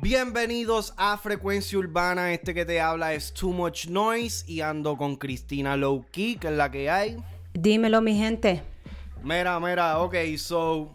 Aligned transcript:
Bienvenidos 0.00 0.94
a 0.96 1.18
Frecuencia 1.18 1.78
Urbana. 1.78 2.32
Este 2.32 2.54
que 2.54 2.64
te 2.64 2.80
habla 2.80 3.12
es 3.14 3.34
Too 3.34 3.52
Much 3.52 3.88
Noise 3.88 4.50
y 4.50 4.60
ando 4.62 4.96
con 4.96 5.16
Cristina 5.16 5.76
Low 5.76 6.06
Key, 6.10 6.36
que 6.36 6.48
es 6.48 6.54
la 6.54 6.70
que 6.70 6.88
hay. 6.88 7.16
Dímelo, 7.52 8.00
mi 8.00 8.14
gente. 8.14 8.62
Mira, 9.22 9.58
mira, 9.60 9.98
ok, 10.00 10.14
so. 10.36 10.94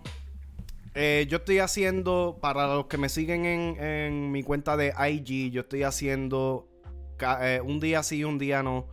eh, 0.96 1.28
yo 1.30 1.38
estoy 1.38 1.60
haciendo, 1.60 2.40
para 2.42 2.68
los 2.68 2.86
que 2.88 2.98
me 2.98 3.10
siguen 3.10 3.46
en, 3.46 3.84
en 3.84 4.32
mi 4.32 4.42
cuenta 4.44 4.76
de 4.78 4.94
IG, 4.98 5.52
yo 5.52 5.62
estoy 5.62 5.84
haciendo 5.84 6.68
eh, 7.42 7.62
un 7.64 7.80
día 7.80 8.02
sí, 8.02 8.24
un 8.24 8.40
día 8.40 8.64
no. 8.64 8.88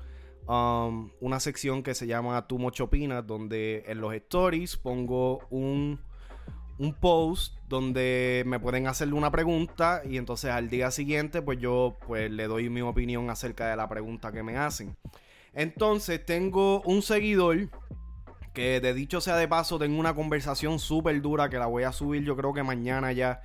um, 0.47 1.11
una 1.21 1.41
sección 1.41 1.83
que 1.83 1.95
se 1.95 2.07
llama 2.07 2.47
Tu 2.47 2.59
Much 2.59 2.81
Opinas, 2.81 3.27
donde 3.27 3.85
en 3.87 4.01
los 4.01 4.13
stories 4.15 4.77
pongo 4.77 5.47
un, 5.51 6.01
un 6.81 6.95
post 6.95 7.55
donde 7.69 8.43
me 8.47 8.59
pueden 8.59 8.87
hacerle 8.87 9.13
una 9.13 9.31
pregunta 9.31 10.01
y 10.03 10.17
entonces 10.17 10.51
al 10.51 10.71
día 10.71 10.91
siguiente 10.91 11.43
pues 11.43 11.59
yo 11.59 11.99
pues 12.07 12.31
le 12.31 12.47
doy 12.47 12.71
mi 12.71 12.81
opinión 12.81 13.29
acerca 13.29 13.69
de 13.69 13.77
la 13.77 13.87
pregunta 13.87 14.33
que 14.33 14.43
me 14.43 14.57
hacen. 14.57 14.97
Entonces 15.53 16.25
tengo 16.25 16.81
un 16.83 17.03
seguidor 17.03 17.69
que 18.55 18.81
de 18.81 18.95
dicho 18.95 19.21
sea 19.21 19.37
de 19.37 19.47
paso 19.47 19.79
tengo 19.79 20.01
una 20.01 20.15
conversación 20.15 20.79
súper 20.79 21.21
dura 21.21 21.51
que 21.51 21.59
la 21.59 21.67
voy 21.67 21.83
a 21.83 21.93
subir 21.93 22.25
yo 22.25 22.35
creo 22.35 22.55
que 22.55 22.63
mañana 22.63 23.13
ya. 23.13 23.43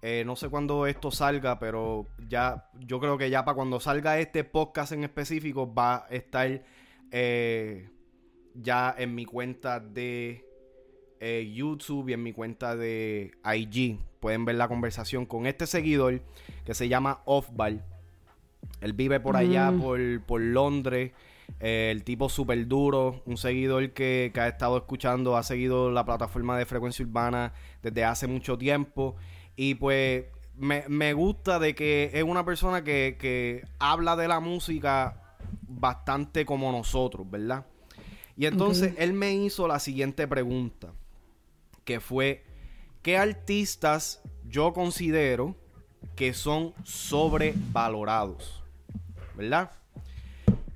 Eh, 0.00 0.22
no 0.24 0.36
sé 0.36 0.48
cuándo 0.48 0.86
esto 0.86 1.10
salga, 1.10 1.58
pero 1.58 2.06
ya 2.28 2.70
yo 2.78 3.00
creo 3.00 3.18
que 3.18 3.30
ya 3.30 3.44
para 3.44 3.56
cuando 3.56 3.80
salga 3.80 4.18
este 4.20 4.44
podcast 4.44 4.92
en 4.92 5.02
específico 5.02 5.74
va 5.74 6.06
a 6.06 6.08
estar 6.10 6.62
eh, 7.10 7.90
ya 8.54 8.94
en 8.96 9.14
mi 9.16 9.24
cuenta 9.24 9.80
de 9.80 10.47
eh, 11.20 11.50
YouTube 11.54 12.08
y 12.08 12.12
en 12.12 12.22
mi 12.22 12.32
cuenta 12.32 12.76
de 12.76 13.32
IG. 13.44 13.98
Pueden 14.20 14.44
ver 14.44 14.56
la 14.56 14.68
conversación 14.68 15.26
con 15.26 15.46
este 15.46 15.66
seguidor 15.66 16.20
que 16.64 16.74
se 16.74 16.88
llama 16.88 17.20
Offball. 17.24 17.82
Él 18.80 18.92
vive 18.92 19.20
por 19.20 19.36
allá, 19.36 19.70
Mm. 19.70 19.80
por, 19.80 20.22
por 20.22 20.40
Londres. 20.40 21.12
Eh, 21.60 21.90
el 21.92 22.04
tipo 22.04 22.28
súper 22.28 22.66
duro. 22.66 23.22
Un 23.26 23.36
seguidor 23.36 23.92
que, 23.92 24.30
que 24.34 24.40
ha 24.40 24.48
estado 24.48 24.76
escuchando, 24.76 25.36
ha 25.36 25.42
seguido 25.42 25.90
la 25.90 26.04
plataforma 26.04 26.58
de 26.58 26.66
frecuencia 26.66 27.04
urbana 27.04 27.52
desde 27.82 28.04
hace 28.04 28.26
mucho 28.26 28.58
tiempo. 28.58 29.16
Y 29.56 29.74
pues 29.76 30.24
me, 30.56 30.84
me 30.88 31.12
gusta 31.14 31.58
de 31.58 31.74
que 31.74 32.10
es 32.12 32.22
una 32.22 32.44
persona 32.44 32.82
que, 32.84 33.16
que 33.18 33.64
habla 33.78 34.16
de 34.16 34.28
la 34.28 34.40
música 34.40 35.36
bastante 35.66 36.44
como 36.44 36.70
nosotros, 36.72 37.28
¿verdad? 37.30 37.64
Y 38.36 38.46
entonces 38.46 38.94
él 38.98 39.12
me 39.14 39.32
hizo 39.34 39.66
la 39.66 39.78
siguiente 39.80 40.28
pregunta, 40.28 40.92
que 41.88 42.00
fue, 42.00 42.44
¿qué 43.00 43.16
artistas 43.16 44.20
yo 44.46 44.74
considero 44.74 45.56
que 46.16 46.34
son 46.34 46.74
sobrevalorados? 46.84 48.62
¿Verdad? 49.34 49.70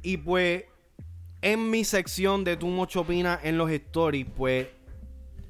Y 0.01 0.17
pues, 0.17 0.65
en 1.43 1.69
mi 1.69 1.85
sección 1.85 2.45
de 2.45 2.57
Tu 2.57 2.67
Mucho 2.67 3.03
Opina 3.03 3.39
en 3.43 3.59
los 3.59 3.71
stories, 3.71 4.27
pues, 4.35 4.69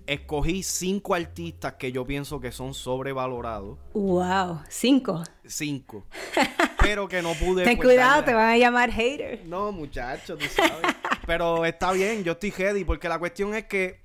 escogí 0.09 0.65
cinco 0.65 1.15
artistas 1.15 1.75
que 1.75 1.93
yo 1.93 2.05
pienso 2.05 2.41
que 2.41 2.51
son 2.51 2.75
sobrevalorados. 2.75 3.79
Wow, 3.95 4.63
cinco. 4.69 5.23
Cinco. 5.47 6.09
pero 6.83 7.07
que 7.07 7.23
no 7.23 7.35
pude... 7.35 7.63
Ten 7.63 7.77
cuidado, 7.77 8.25
te 8.25 8.35
van 8.35 8.49
a 8.49 8.57
llamar 8.57 8.91
hater. 8.91 9.47
no, 9.47 9.71
muchacho, 9.71 10.37
tú 10.37 10.45
sabes. 10.47 10.93
Pero 11.25 11.65
está 11.65 11.93
bien, 11.93 12.25
yo 12.25 12.33
estoy 12.33 12.51
ready, 12.51 12.85
porque 12.85 13.09
la 13.09 13.21
cuestión 13.21 13.55
es 13.55 13.67
que. 13.67 14.02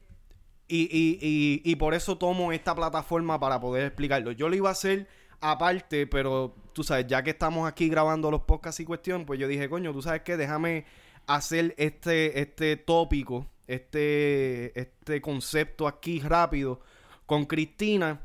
Y, 0.68 0.82
y, 0.92 1.18
y, 1.22 1.62
y 1.64 1.76
por 1.78 1.94
eso 1.94 2.18
tomo 2.18 2.52
esta 2.52 2.76
plataforma 2.76 3.40
para 3.40 3.60
poder 3.60 3.86
explicarlo. 3.86 4.32
Yo 4.32 4.50
lo 4.50 4.56
iba 4.56 4.70
a 4.70 4.74
hacer 4.74 5.08
aparte, 5.40 6.08
pero 6.08 6.56
tú 6.74 6.84
sabes, 6.84 7.08
ya 7.08 7.24
que 7.24 7.32
estamos 7.32 7.68
aquí 7.68 7.90
grabando 7.90 8.32
los 8.32 8.42
podcasts 8.42 8.80
y 8.80 8.86
cuestión, 8.86 9.26
pues 9.26 9.40
yo 9.40 9.48
dije, 9.48 9.70
coño, 9.70 9.94
tú 9.94 10.02
sabes 10.02 10.22
qué, 10.22 10.38
déjame 10.38 10.86
hacer 11.28 11.76
este, 11.78 12.40
este 12.40 12.78
tópico, 12.78 13.48
este, 13.68 14.78
este 14.80 15.22
concepto 15.22 15.88
aquí 15.88 16.20
rápido 16.20 16.80
con 17.26 17.46
Cristina. 17.46 18.22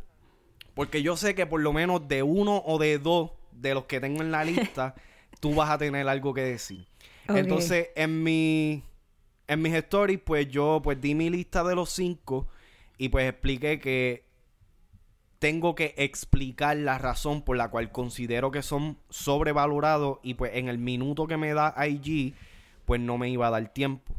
Porque 0.75 1.03
yo 1.03 1.17
sé 1.17 1.35
que 1.35 1.47
por 1.47 1.61
lo 1.61 1.73
menos 1.73 2.09
de 2.09 2.23
uno 2.23 2.63
o 2.65 2.79
de 2.79 2.99
dos 2.99 3.33
de 3.51 3.75
los 3.75 3.85
que 3.85 4.01
tengo 4.01 4.23
en 4.23 4.33
la 4.33 4.45
lista, 4.45 4.95
tú 5.41 5.55
vas 5.55 5.71
a 5.71 5.77
tener 5.79 6.09
algo 6.09 6.33
que 6.33 6.43
decir. 6.43 6.87
Entonces, 7.29 7.89
en 7.95 8.23
mi 8.23 8.83
en 9.53 9.63
mis 9.63 9.75
stories, 9.75 10.21
pues 10.21 10.49
yo 10.49 10.81
pues 10.83 11.01
di 11.01 11.15
mi 11.15 11.31
lista 11.31 11.65
de 11.65 11.75
los 11.75 11.91
cinco 11.91 12.49
y 12.99 13.09
pues 13.09 13.29
expliqué 13.29 13.79
que 13.79 14.25
tengo 15.39 15.75
que 15.75 15.95
explicar 15.97 16.77
la 16.77 16.99
razón 16.99 17.43
por 17.43 17.57
la 17.57 17.69
cual 17.69 17.91
considero 17.91 18.53
que 18.53 18.63
son 18.63 18.99
sobrevalorados 19.11 20.19
y 20.23 20.35
pues 20.35 20.53
en 20.55 20.69
el 20.69 20.79
minuto 20.79 21.27
que 21.27 21.37
me 21.37 21.53
da 21.53 21.75
IG, 21.85 22.35
pues 22.85 23.01
no 23.01 23.19
me 23.19 23.29
iba 23.29 23.49
a 23.49 23.51
dar 23.51 23.73
tiempo. 23.73 24.15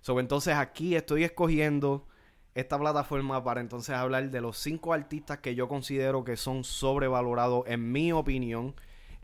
So, 0.00 0.18
entonces 0.18 0.54
aquí 0.54 0.96
estoy 0.96 1.24
escogiendo 1.24 2.06
esta 2.54 2.78
plataforma 2.78 3.42
para 3.42 3.60
entonces 3.60 3.94
hablar 3.94 4.30
de 4.30 4.40
los 4.40 4.58
cinco 4.58 4.92
artistas 4.92 5.38
que 5.38 5.54
yo 5.54 5.68
considero 5.68 6.24
que 6.24 6.36
son 6.36 6.64
sobrevalorados 6.64 7.64
en 7.66 7.92
mi 7.92 8.12
opinión 8.12 8.74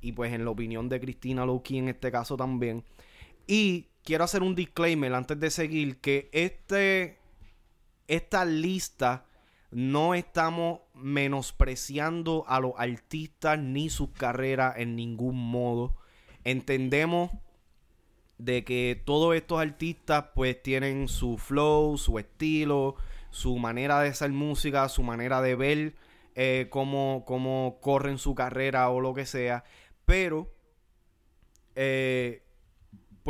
y 0.00 0.12
pues 0.12 0.32
en 0.32 0.44
la 0.44 0.52
opinión 0.52 0.88
de 0.88 1.00
Cristina 1.00 1.44
Lowkey 1.44 1.78
en 1.78 1.88
este 1.88 2.10
caso 2.10 2.36
también. 2.36 2.84
Y 3.46 3.89
quiero 4.04 4.24
hacer 4.24 4.42
un 4.42 4.54
disclaimer 4.54 5.14
antes 5.14 5.38
de 5.38 5.50
seguir 5.50 6.00
que 6.00 6.28
este 6.32 7.18
esta 8.08 8.44
lista 8.44 9.24
no 9.70 10.14
estamos 10.14 10.80
menospreciando 10.94 12.44
a 12.48 12.58
los 12.58 12.72
artistas 12.76 13.58
ni 13.58 13.88
sus 13.88 14.10
carreras 14.10 14.74
en 14.78 14.96
ningún 14.96 15.36
modo. 15.36 15.94
Entendemos 16.42 17.30
de 18.38 18.64
que 18.64 19.00
todos 19.04 19.36
estos 19.36 19.60
artistas 19.60 20.26
pues 20.34 20.60
tienen 20.60 21.06
su 21.06 21.38
flow, 21.38 21.98
su 21.98 22.18
estilo, 22.18 22.96
su 23.30 23.58
manera 23.58 24.00
de 24.00 24.08
hacer 24.08 24.32
música, 24.32 24.88
su 24.88 25.04
manera 25.04 25.40
de 25.40 25.54
ver 25.54 25.94
eh, 26.34 26.66
cómo, 26.70 27.24
cómo 27.26 27.78
corren 27.80 28.18
su 28.18 28.34
carrera 28.34 28.88
o 28.90 29.00
lo 29.00 29.14
que 29.14 29.26
sea. 29.26 29.62
Pero 30.04 30.52
eh, 31.76 32.42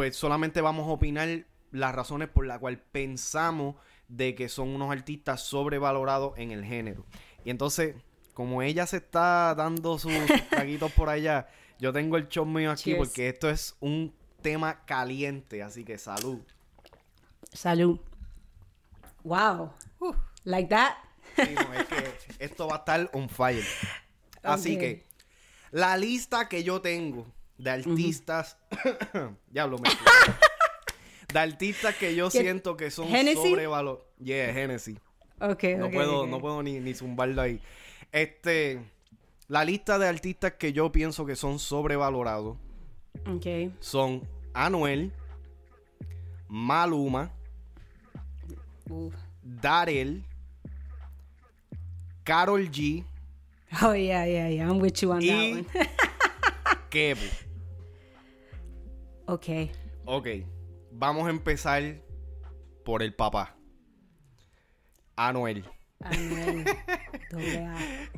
pues 0.01 0.17
solamente 0.17 0.63
vamos 0.63 0.89
a 0.89 0.93
opinar 0.93 1.45
las 1.73 1.95
razones 1.95 2.31
por 2.31 2.47
las 2.47 2.59
cuales 2.59 2.81
pensamos 2.91 3.77
de 4.09 4.35
que 4.35 4.49
son 4.49 4.71
unos 4.71 4.91
artistas 4.91 5.43
sobrevalorados 5.43 6.39
en 6.39 6.53
el 6.53 6.65
género. 6.65 7.05
Y 7.45 7.51
entonces, 7.51 7.97
como 8.33 8.63
ella 8.63 8.87
se 8.87 8.97
está 8.97 9.55
dando 9.55 9.99
sus 9.99 10.11
traguitos 10.49 10.91
por 10.93 11.11
allá, 11.11 11.49
yo 11.79 11.93
tengo 11.93 12.17
el 12.17 12.29
show 12.29 12.47
mío 12.47 12.71
aquí 12.71 12.85
Cheers. 12.85 12.99
porque 12.99 13.29
esto 13.29 13.51
es 13.51 13.77
un 13.81 14.15
tema 14.41 14.87
caliente, 14.87 15.63
así 15.63 15.85
que 15.85 15.99
salud. 15.99 16.41
Salud. 17.53 18.01
Wow. 19.23 19.71
Like 20.45 20.71
that. 20.71 20.95
Sí, 21.37 21.55
no, 21.55 21.75
es 21.75 21.87
que 21.87 22.15
esto 22.39 22.67
va 22.67 22.77
a 22.77 22.79
estar 22.79 23.11
on 23.13 23.29
fire. 23.29 23.67
Así 24.43 24.79
que, 24.79 25.05
la 25.73 25.99
lista 25.99 26.49
que 26.49 26.65
yo 26.65 26.81
tengo 26.81 27.27
de 27.63 27.71
artistas. 27.71 28.57
ya 29.53 29.67
lo 29.67 29.79
mezclé. 29.79 30.11
De 31.33 31.39
artistas 31.39 31.95
que 31.97 32.15
yo 32.15 32.29
¿Qué? 32.31 32.41
siento 32.41 32.77
que 32.77 32.91
son 32.91 33.09
sobrevalorados. 33.09 34.01
Yeah, 34.19 34.53
Genesis. 34.53 34.99
Ok, 35.41 35.65
No 35.79 35.91
puedo, 35.91 36.27
no 36.27 36.41
puedo 36.41 36.63
ni, 36.63 36.81
ni 36.81 36.95
zumbarlo 36.95 37.43
ahí. 37.43 37.61
Este. 38.13 38.81
La 39.49 39.65
lista 39.65 39.99
de 39.99 40.07
artistas 40.07 40.53
que 40.53 40.73
yo 40.73 40.93
pienso 40.93 41.27
que 41.27 41.35
son 41.35 41.59
sobrevalorados 41.59 42.57
son 43.81 44.23
Anuel, 44.55 45.13
Maluma, 46.47 47.33
Uf. 48.89 49.13
Darel, 49.43 50.23
Carol 52.23 52.71
G 52.71 53.05
Oh, 53.83 53.93
yeah, 53.95 54.25
yeah, 54.27 54.49
yeah. 54.49 54.69
I'm 54.69 54.79
with 54.81 55.01
you 55.03 55.13
on 55.13 55.21
that 55.21 55.53
one. 55.53 55.67
Kevo. 56.91 57.21
Ok. 59.33 59.47
Ok, 60.07 60.27
vamos 60.91 61.27
a 61.27 61.31
empezar 61.31 61.83
por 62.85 63.03
el 63.03 63.15
papá. 63.15 63.57
Anuel. 65.17 65.65
Anuel. 66.01 66.65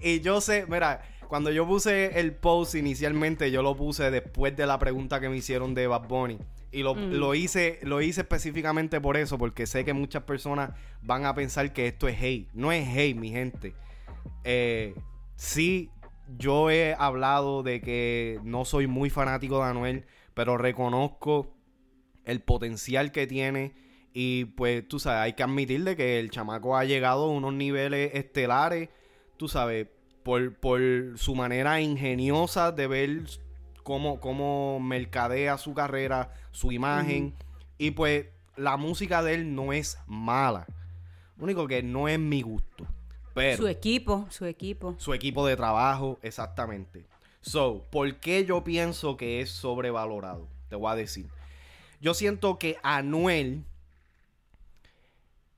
Y 0.01 0.21
yo 0.21 0.41
sé, 0.41 0.65
mira, 0.67 1.03
cuando 1.29 1.51
yo 1.51 1.67
puse 1.67 2.19
el 2.19 2.35
post 2.35 2.75
inicialmente, 2.75 3.51
yo 3.51 3.63
lo 3.63 3.77
puse 3.77 4.11
después 4.11 4.57
de 4.57 4.67
la 4.67 4.79
pregunta 4.79 5.21
que 5.21 5.29
me 5.29 5.37
hicieron 5.37 5.75
de 5.75 5.87
Bad 5.87 6.09
Bunny. 6.09 6.39
Y 6.71 6.83
lo, 6.83 6.95
lo 6.95 7.35
hice, 7.35 7.79
lo 7.83 8.01
hice 8.01 8.23
específicamente 8.23 9.01
por 9.03 9.19
eso, 9.19 9.37
porque 9.37 9.67
sé 9.67 9.85
que 9.85 9.93
muchas 9.93 10.23
personas 10.23 10.71
van 11.03 11.27
a 11.27 11.35
pensar 11.35 11.75
que 11.75 11.89
esto 11.89 12.09
es 12.09 12.17
hate. 12.23 12.49
No 12.55 12.73
es 12.73 12.89
hate, 12.89 13.17
mi 13.17 13.31
gente. 13.31 13.75
Eh, 14.45 14.95
sí, 15.37 15.91
yo 16.39 16.71
he 16.71 16.95
hablado 16.99 17.63
de 17.63 17.83
que 17.83 18.41
no 18.43 18.65
soy 18.65 18.87
muy 18.87 19.11
fanático 19.11 19.63
de 19.63 19.71
Anuel, 19.71 20.07
pero 20.35 20.57
reconozco 20.59 21.55
el 22.25 22.41
potencial 22.41 23.13
que 23.13 23.27
tiene. 23.27 23.75
Y 24.13 24.47
pues, 24.47 24.87
tú 24.87 24.99
sabes, 24.99 25.21
hay 25.21 25.33
que 25.33 25.43
admitirle 25.43 25.97
que 25.97 26.19
el 26.21 26.31
chamaco 26.31 26.77
ha 26.77 26.85
llegado 26.85 27.25
a 27.25 27.29
unos 27.31 27.55
niveles 27.55 28.15
estelares. 28.15 28.91
Tú 29.37 29.49
sabes, 29.49 29.89
por, 30.23 30.55
por 30.55 30.81
su 31.17 31.35
manera 31.35 31.81
ingeniosa 31.81 32.73
de 32.73 32.87
ver 32.87 33.23
cómo, 33.83 34.21
cómo 34.21 34.81
mercadea 34.81 35.59
su 35.59 35.75
carrera, 35.75 36.33
su 36.51 36.73
imagen. 36.73 37.35
Y 37.79 37.93
pues 37.93 38.27
la 38.57 38.77
música 38.77 39.23
de 39.23 39.35
él 39.35 39.55
no 39.55 39.73
es 39.73 39.99
mala. 40.07 40.67
Lo 41.37 41.45
único 41.45 41.67
que 41.67 41.83
no 41.83 42.07
es 42.09 42.19
mi 42.19 42.43
gusto. 42.43 42.87
Pero 43.35 43.57
Su 43.57 43.69
equipo, 43.69 44.27
su 44.29 44.45
equipo. 44.45 44.95
su 44.99 45.15
equipo 45.15 45.47
de 45.47 45.57
trabajo, 45.57 46.19
exactamente. 46.23 47.07
So, 47.43 47.85
¿por 47.91 48.17
qué 48.21 48.47
yo 48.47 48.63
pienso 48.63 49.17
que 49.17 49.41
es 49.41 49.51
sobrevalorado? 49.51 50.49
Te 50.69 50.77
voy 50.77 50.93
a 50.93 50.95
decir. 50.95 51.27
Yo 52.01 52.15
siento 52.15 52.59
que 52.59 52.79
Anuel, 52.83 53.65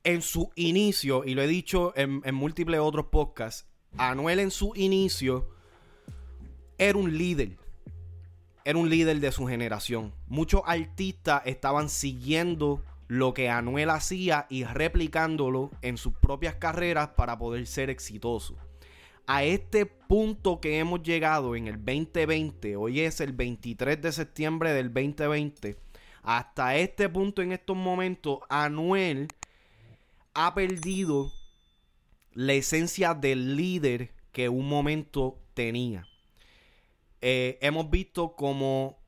en 0.02 0.22
su 0.22 0.50
inicio, 0.56 1.24
y 1.24 1.34
lo 1.34 1.42
he 1.42 1.46
dicho 1.46 1.92
en, 1.94 2.22
múltiples 2.34 2.80
otros 2.80 3.06
podcasts, 3.06 3.66
Anuel 3.96 4.40
en 4.40 4.50
su 4.50 4.72
inicio 4.74 5.48
era 6.78 6.98
un 6.98 7.16
líder. 7.16 7.58
Era 8.64 8.78
un 8.78 8.88
líder 8.88 9.20
de 9.20 9.30
su 9.30 9.46
generación. 9.46 10.14
Muchos 10.26 10.62
artistas 10.64 11.42
estaban 11.44 11.90
siguiendo 11.90 12.82
lo 13.08 13.34
que 13.34 13.50
Anuel 13.50 13.90
hacía 13.90 14.46
y 14.48 14.64
replicándolo 14.64 15.70
en 15.82 15.98
sus 15.98 16.14
propias 16.14 16.54
carreras 16.54 17.10
para 17.10 17.38
poder 17.38 17.66
ser 17.66 17.90
exitoso. 17.90 18.56
A 19.26 19.42
este 19.44 19.86
punto 19.86 20.60
que 20.60 20.78
hemos 20.78 21.02
llegado 21.02 21.56
en 21.56 21.66
el 21.66 21.82
2020, 21.82 22.76
hoy 22.76 23.00
es 23.00 23.20
el 23.20 23.32
23 23.32 24.02
de 24.02 24.12
septiembre 24.12 24.74
del 24.74 24.92
2020, 24.92 25.78
hasta 26.22 26.76
este 26.76 27.08
punto 27.08 27.40
en 27.40 27.52
estos 27.52 27.74
momentos, 27.74 28.40
Anuel 28.50 29.28
ha 30.34 30.54
perdido 30.54 31.32
la 32.32 32.52
esencia 32.52 33.14
del 33.14 33.56
líder 33.56 34.12
que 34.30 34.50
un 34.50 34.68
momento 34.68 35.38
tenía. 35.54 36.06
Eh, 37.22 37.58
hemos 37.62 37.88
visto 37.88 38.36
como 38.36 38.98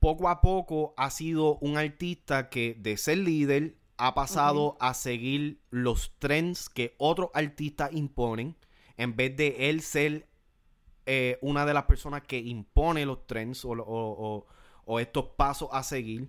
poco 0.00 0.28
a 0.28 0.40
poco 0.40 0.92
ha 0.96 1.10
sido 1.10 1.56
un 1.58 1.76
artista 1.78 2.48
que 2.48 2.74
de 2.74 2.96
ser 2.96 3.18
líder 3.18 3.76
ha 3.96 4.12
pasado 4.14 4.76
a 4.80 4.92
seguir 4.92 5.60
los 5.70 6.12
trends 6.18 6.68
que 6.68 6.96
otros 6.98 7.30
artistas 7.32 7.92
imponen 7.92 8.56
en 8.96 9.16
vez 9.16 9.36
de 9.36 9.70
él 9.70 9.82
ser 9.82 10.26
eh, 11.06 11.38
una 11.40 11.64
de 11.66 11.74
las 11.74 11.84
personas 11.84 12.22
que 12.22 12.38
impone 12.38 13.06
los 13.06 13.26
trends 13.26 13.64
o, 13.64 13.70
o- 13.70 13.76
o- 13.86 14.46
o 14.84 15.00
estos 15.00 15.26
pasos 15.36 15.68
a 15.72 15.82
seguir. 15.82 16.28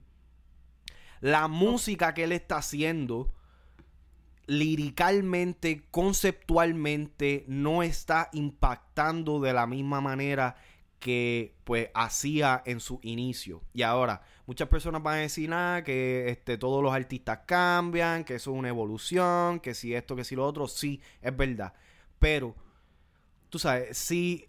La 1.22 1.48
música 1.48 2.14
que 2.14 2.24
él 2.26 2.32
está 2.32 2.58
haciendo 2.58 3.34
liricalmente, 4.46 5.84
conceptualmente, 5.92 7.44
no 7.48 7.84
está 7.84 8.30
impactando 8.34 9.40
de 9.42 9.54
la 9.54 9.68
misma 9.68 10.00
manera 10.02 10.56
que 11.00 11.56
pues 11.64 11.90
hacía 11.94 12.64
en 12.66 12.80
su 12.80 13.00
inicio. 13.04 13.62
Y 13.74 13.82
ahora, 13.84 14.22
muchas 14.46 14.68
personas 14.70 15.04
van 15.04 15.16
a 15.16 15.22
decir 15.22 15.50
nada, 15.50 15.84
que 15.84 16.30
este, 16.30 16.58
todos 16.58 16.82
los 16.82 16.94
artistas 16.94 17.42
cambian, 17.46 18.24
que 18.24 18.36
eso 18.36 18.52
es 18.52 18.58
una 18.58 18.70
evolución, 18.70 19.60
que 19.60 19.74
si 19.74 19.94
esto, 19.94 20.16
que 20.16 20.24
si 20.24 20.36
lo 20.36 20.46
otro, 20.46 20.68
sí, 20.68 21.02
es 21.22 21.36
verdad. 21.36 21.74
Pero, 22.20 22.56
tú 23.50 23.60
sabes, 23.60 23.98
sí, 23.98 24.48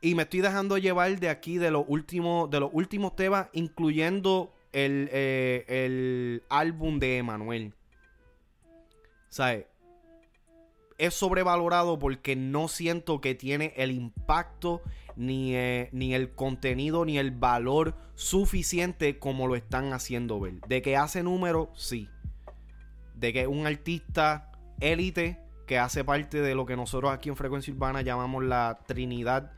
y 0.00 0.14
me 0.14 0.22
estoy 0.22 0.40
dejando 0.40 0.78
llevar 0.78 1.18
de 1.18 1.28
aquí 1.28 1.58
de 1.58 1.70
los 1.70 1.84
últimos, 1.88 2.50
de 2.50 2.60
los 2.60 2.70
últimos 2.72 3.14
temas, 3.16 3.48
incluyendo 3.52 4.52
el, 4.72 5.08
eh, 5.12 5.64
el 5.68 6.42
álbum 6.48 6.98
de 6.98 7.18
Emanuel. 7.18 7.74
¿Sabes? 9.28 9.66
Es 10.98 11.14
sobrevalorado 11.14 11.98
porque 11.98 12.36
no 12.36 12.68
siento 12.68 13.20
que 13.20 13.34
tiene 13.34 13.74
el 13.76 13.90
impacto, 13.90 14.82
ni, 15.14 15.54
eh, 15.54 15.88
ni 15.92 16.14
el 16.14 16.34
contenido, 16.34 17.04
ni 17.04 17.18
el 17.18 17.30
valor 17.30 17.94
suficiente 18.14 19.18
como 19.18 19.46
lo 19.46 19.56
están 19.56 19.92
haciendo 19.92 20.40
ver. 20.40 20.60
De 20.68 20.80
que 20.80 20.96
hace 20.96 21.22
números, 21.22 21.68
sí. 21.74 22.08
De 23.14 23.32
que 23.32 23.46
un 23.46 23.66
artista 23.66 24.52
élite 24.80 25.45
que 25.66 25.78
hace 25.78 26.04
parte 26.04 26.40
de 26.40 26.54
lo 26.54 26.64
que 26.64 26.76
nosotros 26.76 27.12
aquí 27.12 27.28
en 27.28 27.36
Frecuencia 27.36 27.72
Urbana 27.72 28.02
llamamos 28.02 28.44
la 28.44 28.78
Trinidad, 28.86 29.52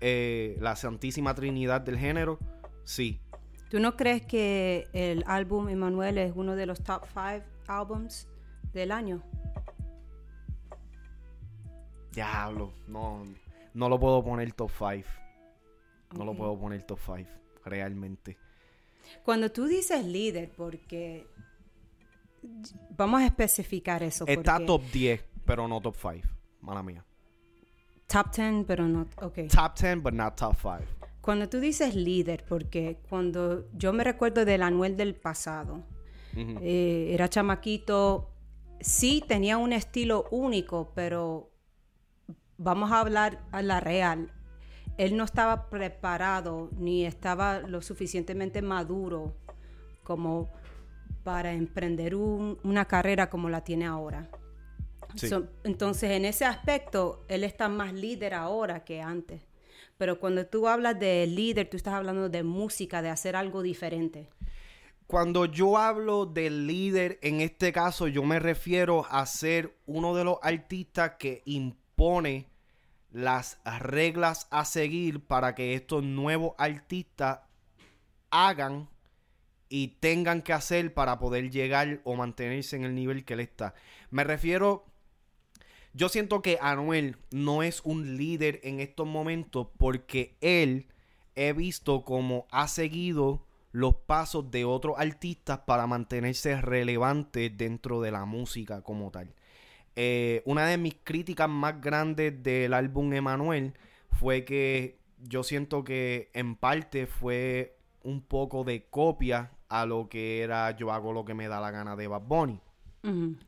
eh, 0.00 0.56
la 0.60 0.74
Santísima 0.76 1.34
Trinidad 1.34 1.80
del 1.80 1.98
género, 1.98 2.38
sí. 2.84 3.20
¿Tú 3.70 3.80
no 3.80 3.96
crees 3.96 4.24
que 4.24 4.88
el 4.92 5.24
álbum 5.26 5.68
Emanuel 5.68 6.18
es 6.18 6.32
uno 6.34 6.56
de 6.56 6.66
los 6.66 6.82
top 6.82 7.04
5 7.12 7.44
álbums 7.66 8.28
del 8.72 8.92
año? 8.92 9.22
Diablo, 12.12 12.72
no, 12.86 13.24
no 13.74 13.88
lo 13.88 13.98
puedo 13.98 14.22
poner 14.22 14.52
top 14.52 14.70
5. 14.78 15.08
No 16.16 16.24
lo 16.24 16.34
puedo 16.34 16.56
poner 16.58 16.82
top 16.84 17.00
5, 17.04 17.28
realmente. 17.64 18.38
Cuando 19.24 19.50
tú 19.50 19.66
dices 19.66 20.04
líder, 20.04 20.50
porque 20.56 21.26
vamos 22.90 23.22
a 23.22 23.26
especificar 23.26 24.02
eso. 24.02 24.24
Está 24.26 24.64
top 24.64 24.82
10, 24.92 25.24
pero 25.44 25.66
no 25.68 25.80
top 25.80 25.96
5. 26.00 26.28
Mala 26.60 26.82
mía. 26.82 27.04
top 28.06 28.30
10, 28.34 28.64
pero 28.66 28.86
no. 28.86 29.06
Ok. 29.22 29.38
Top 29.52 29.74
10, 29.78 30.02
but 30.02 30.12
not 30.12 30.36
top 30.36 30.54
5. 30.60 30.78
Cuando 31.20 31.48
tú 31.48 31.58
dices 31.58 31.94
líder, 31.94 32.44
porque 32.48 32.98
cuando 33.08 33.66
yo 33.72 33.92
me 33.92 34.04
recuerdo 34.04 34.44
del 34.44 34.62
Anuel 34.62 34.96
del 34.96 35.14
pasado, 35.14 35.82
eh, 36.36 37.10
era 37.12 37.28
chamaquito, 37.28 38.30
sí 38.80 39.22
tenía 39.26 39.56
un 39.56 39.72
estilo 39.72 40.26
único, 40.30 40.92
pero 40.94 41.50
vamos 42.58 42.92
a 42.92 43.00
hablar 43.00 43.40
a 43.52 43.62
la 43.62 43.80
real. 43.80 44.30
Él 44.98 45.16
no 45.16 45.24
estaba 45.24 45.70
preparado 45.70 46.68
ni 46.76 47.04
estaba 47.06 47.60
lo 47.60 47.80
suficientemente 47.82 48.62
maduro 48.62 49.34
como 50.02 50.50
para 51.24 51.52
emprender 51.54 52.14
un- 52.14 52.58
una 52.64 52.84
carrera 52.84 53.30
como 53.30 53.48
la 53.48 53.62
tiene 53.64 53.86
ahora. 53.86 54.28
Sí. 55.16 55.28
So, 55.28 55.48
entonces, 55.64 56.10
en 56.10 56.24
ese 56.24 56.44
aspecto, 56.44 57.24
él 57.28 57.44
está 57.44 57.68
más 57.68 57.92
líder 57.92 58.34
ahora 58.34 58.84
que 58.84 59.00
antes. 59.00 59.42
Pero 59.96 60.18
cuando 60.18 60.46
tú 60.46 60.68
hablas 60.68 60.98
de 60.98 61.26
líder, 61.26 61.70
tú 61.70 61.76
estás 61.76 61.94
hablando 61.94 62.28
de 62.28 62.42
música, 62.42 63.00
de 63.00 63.10
hacer 63.10 63.36
algo 63.36 63.62
diferente. 63.62 64.28
Cuando 65.06 65.44
yo 65.44 65.76
hablo 65.76 66.26
del 66.26 66.66
líder, 66.66 67.18
en 67.22 67.40
este 67.40 67.72
caso 67.72 68.08
yo 68.08 68.22
me 68.22 68.38
refiero 68.38 69.06
a 69.10 69.26
ser 69.26 69.76
uno 69.86 70.14
de 70.14 70.24
los 70.24 70.38
artistas 70.42 71.12
que 71.18 71.42
impone 71.44 72.48
las 73.12 73.60
reglas 73.80 74.48
a 74.50 74.64
seguir 74.64 75.24
para 75.24 75.54
que 75.54 75.74
estos 75.74 76.02
nuevos 76.02 76.54
artistas 76.58 77.40
hagan 78.30 78.88
y 79.68 79.88
tengan 80.00 80.42
que 80.42 80.52
hacer 80.52 80.92
para 80.94 81.18
poder 81.18 81.50
llegar 81.50 82.00
o 82.04 82.16
mantenerse 82.16 82.74
en 82.76 82.84
el 82.84 82.94
nivel 82.94 83.24
que 83.24 83.34
él 83.34 83.40
está. 83.40 83.74
Me 84.10 84.24
refiero, 84.24 84.86
yo 85.94 86.08
siento 86.08 86.42
que 86.42 86.58
Anuel 86.60 87.16
no 87.30 87.62
es 87.62 87.80
un 87.84 88.16
líder 88.16 88.60
en 88.64 88.80
estos 88.80 89.06
momentos 89.06 89.68
porque 89.78 90.36
él 90.40 90.88
he 91.36 91.52
visto 91.52 92.04
como 92.04 92.46
ha 92.50 92.68
seguido 92.68 93.44
los 93.70 93.94
pasos 93.94 94.50
de 94.50 94.64
otros 94.64 94.96
artistas 94.98 95.60
para 95.60 95.86
mantenerse 95.86 96.60
relevante 96.60 97.48
dentro 97.50 98.00
de 98.00 98.10
la 98.10 98.24
música 98.24 98.82
como 98.82 99.10
tal. 99.10 99.34
Eh, 99.96 100.42
una 100.44 100.66
de 100.66 100.78
mis 100.78 100.96
críticas 101.02 101.48
más 101.48 101.80
grandes 101.80 102.42
del 102.42 102.74
álbum 102.74 103.12
Emanuel 103.12 103.74
fue 104.10 104.44
que 104.44 104.98
yo 105.20 105.44
siento 105.44 105.84
que 105.84 106.30
en 106.34 106.56
parte 106.56 107.06
fue 107.06 107.76
un 108.02 108.20
poco 108.20 108.64
de 108.64 108.84
copia 108.84 109.52
a 109.68 109.86
lo 109.86 110.08
que 110.08 110.42
era 110.42 110.72
yo 110.72 110.92
hago 110.92 111.12
lo 111.12 111.24
que 111.24 111.34
me 111.34 111.48
da 111.48 111.60
la 111.60 111.70
gana 111.70 111.94
de 111.94 112.08
Bad 112.08 112.22
Bunny. 112.22 112.60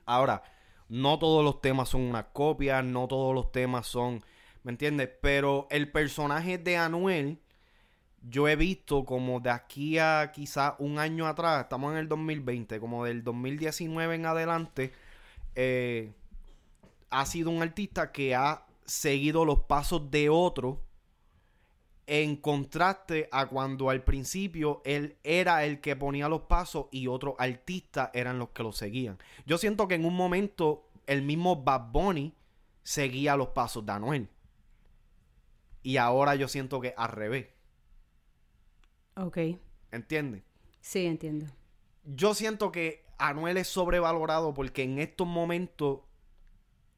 Ahora, 0.05 0.43
no 0.89 1.19
todos 1.19 1.45
los 1.45 1.61
temas 1.61 1.89
son 1.89 2.03
una 2.03 2.29
copia, 2.29 2.83
no 2.83 3.09
todos 3.09 3.35
los 3.35 3.53
temas 3.53 3.87
son, 3.87 4.23
¿me 4.63 4.73
entiendes? 4.73 5.11
Pero 5.21 5.67
el 5.71 5.91
personaje 5.91 6.59
de 6.59 6.77
Anuel, 6.77 7.39
yo 8.23 8.49
he 8.49 8.57
visto 8.57 9.05
como 9.05 9.41
de 9.41 9.51
aquí 9.51 9.99
a 9.99 10.33
quizá 10.35 10.77
un 10.79 10.99
año 10.99 11.27
atrás, 11.27 11.63
estamos 11.63 11.93
en 11.93 11.99
el 11.99 12.09
2020, 12.09 12.81
como 12.81 13.05
del 13.05 13.25
2019 13.25 14.15
en 14.15 14.27
adelante, 14.27 14.93
eh, 15.55 16.13
ha 17.11 17.27
sido 17.27 17.51
un 17.51 17.63
artista 17.63 18.13
que 18.13 18.35
ha 18.35 18.67
seguido 18.85 19.45
los 19.45 19.61
pasos 19.61 20.11
de 20.11 20.29
otro 20.29 20.86
en 22.07 22.37
contraste 22.37 23.29
a 23.33 23.47
cuando 23.47 23.91
al 23.91 24.05
principio 24.05 24.81
él 24.85 25.17
era 25.25 25.65
el 25.65 25.81
que 25.81 25.97
ponía 25.97 26.29
los 26.29 26.43
pasos 26.43 26.87
y 26.93 27.09
otros 27.09 27.35
artistas 27.39 28.11
eran 28.15 28.39
los 28.39 28.51
que 28.51 28.63
lo 28.63 28.73
seguían. 28.73 29.19
Yo 29.45 29.59
siento 29.59 29.89
que 29.89 29.97
en 29.97 30.05
un 30.05 30.15
momento 30.15 30.89
el 31.07 31.23
mismo 31.23 31.63
Bad 31.65 31.91
Bunny 31.91 32.35
seguía 32.83 33.37
los 33.37 33.49
pasos 33.49 33.85
de 33.85 33.93
Anuel. 33.93 34.29
Y 35.83 35.97
ahora 35.97 36.35
yo 36.37 36.49
siento 36.49 36.81
que 36.81 36.95
al 36.97 37.11
revés. 37.11 37.49
Ok, 39.17 39.39
¿Entiendes? 39.91 40.43
sí, 40.81 41.07
entiendo. 41.07 41.47
Yo 42.05 42.35
siento 42.35 42.71
que 42.71 43.05
Anuel 43.19 43.57
es 43.57 43.67
sobrevalorado 43.69 44.55
porque 44.55 44.83
en 44.85 44.99
estos 45.01 45.27
momentos 45.27 46.01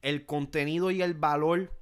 el 0.03 0.25
contenido 0.27 0.91
y 0.91 1.01
el 1.01 1.13
valor 1.15 1.78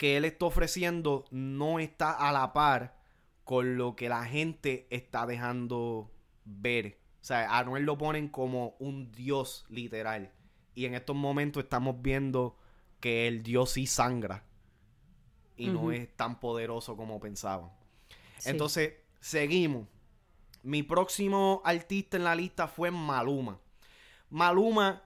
que 0.00 0.16
él 0.16 0.24
está 0.24 0.46
ofreciendo 0.46 1.26
no 1.30 1.78
está 1.78 2.12
a 2.12 2.32
la 2.32 2.54
par 2.54 2.96
con 3.44 3.76
lo 3.76 3.96
que 3.96 4.08
la 4.08 4.24
gente 4.24 4.86
está 4.88 5.26
dejando 5.26 6.10
ver. 6.46 6.98
O 7.20 7.24
sea, 7.24 7.58
a 7.58 7.62
Noel 7.64 7.84
lo 7.84 7.98
ponen 7.98 8.28
como 8.28 8.76
un 8.78 9.12
dios 9.12 9.66
literal. 9.68 10.32
Y 10.74 10.86
en 10.86 10.94
estos 10.94 11.14
momentos 11.14 11.64
estamos 11.64 12.00
viendo 12.00 12.56
que 12.98 13.28
el 13.28 13.42
dios 13.42 13.72
sí 13.72 13.86
sangra. 13.86 14.42
Y 15.58 15.66
no 15.66 15.92
es 15.92 16.08
tan 16.16 16.40
poderoso 16.40 16.96
como 16.96 17.20
pensaban. 17.20 17.70
Entonces, 18.46 18.94
seguimos. 19.20 19.86
Mi 20.62 20.82
próximo 20.82 21.60
artista 21.62 22.16
en 22.16 22.24
la 22.24 22.34
lista 22.34 22.68
fue 22.68 22.90
Maluma. 22.90 23.60
Maluma, 24.30 25.02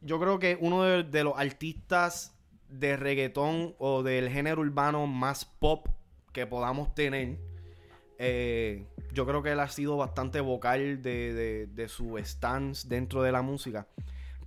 yo 0.00 0.18
creo 0.18 0.40
que 0.40 0.58
uno 0.60 0.82
de, 0.82 1.22
los 1.22 1.38
artistas 1.38 2.31
de 2.72 2.96
reggaetón 2.96 3.74
o 3.78 4.02
del 4.02 4.30
género 4.30 4.62
urbano 4.62 5.06
más 5.06 5.44
pop 5.44 5.86
que 6.32 6.46
podamos 6.46 6.94
tener. 6.94 7.38
Eh, 8.18 8.86
yo 9.12 9.26
creo 9.26 9.42
que 9.42 9.52
él 9.52 9.60
ha 9.60 9.68
sido 9.68 9.96
bastante 9.96 10.40
vocal 10.40 11.02
de, 11.02 11.66
de, 11.66 11.88
su 11.88 12.18
stance 12.18 12.88
dentro 12.88 13.22
de 13.22 13.32
la 13.32 13.42
música. 13.42 13.88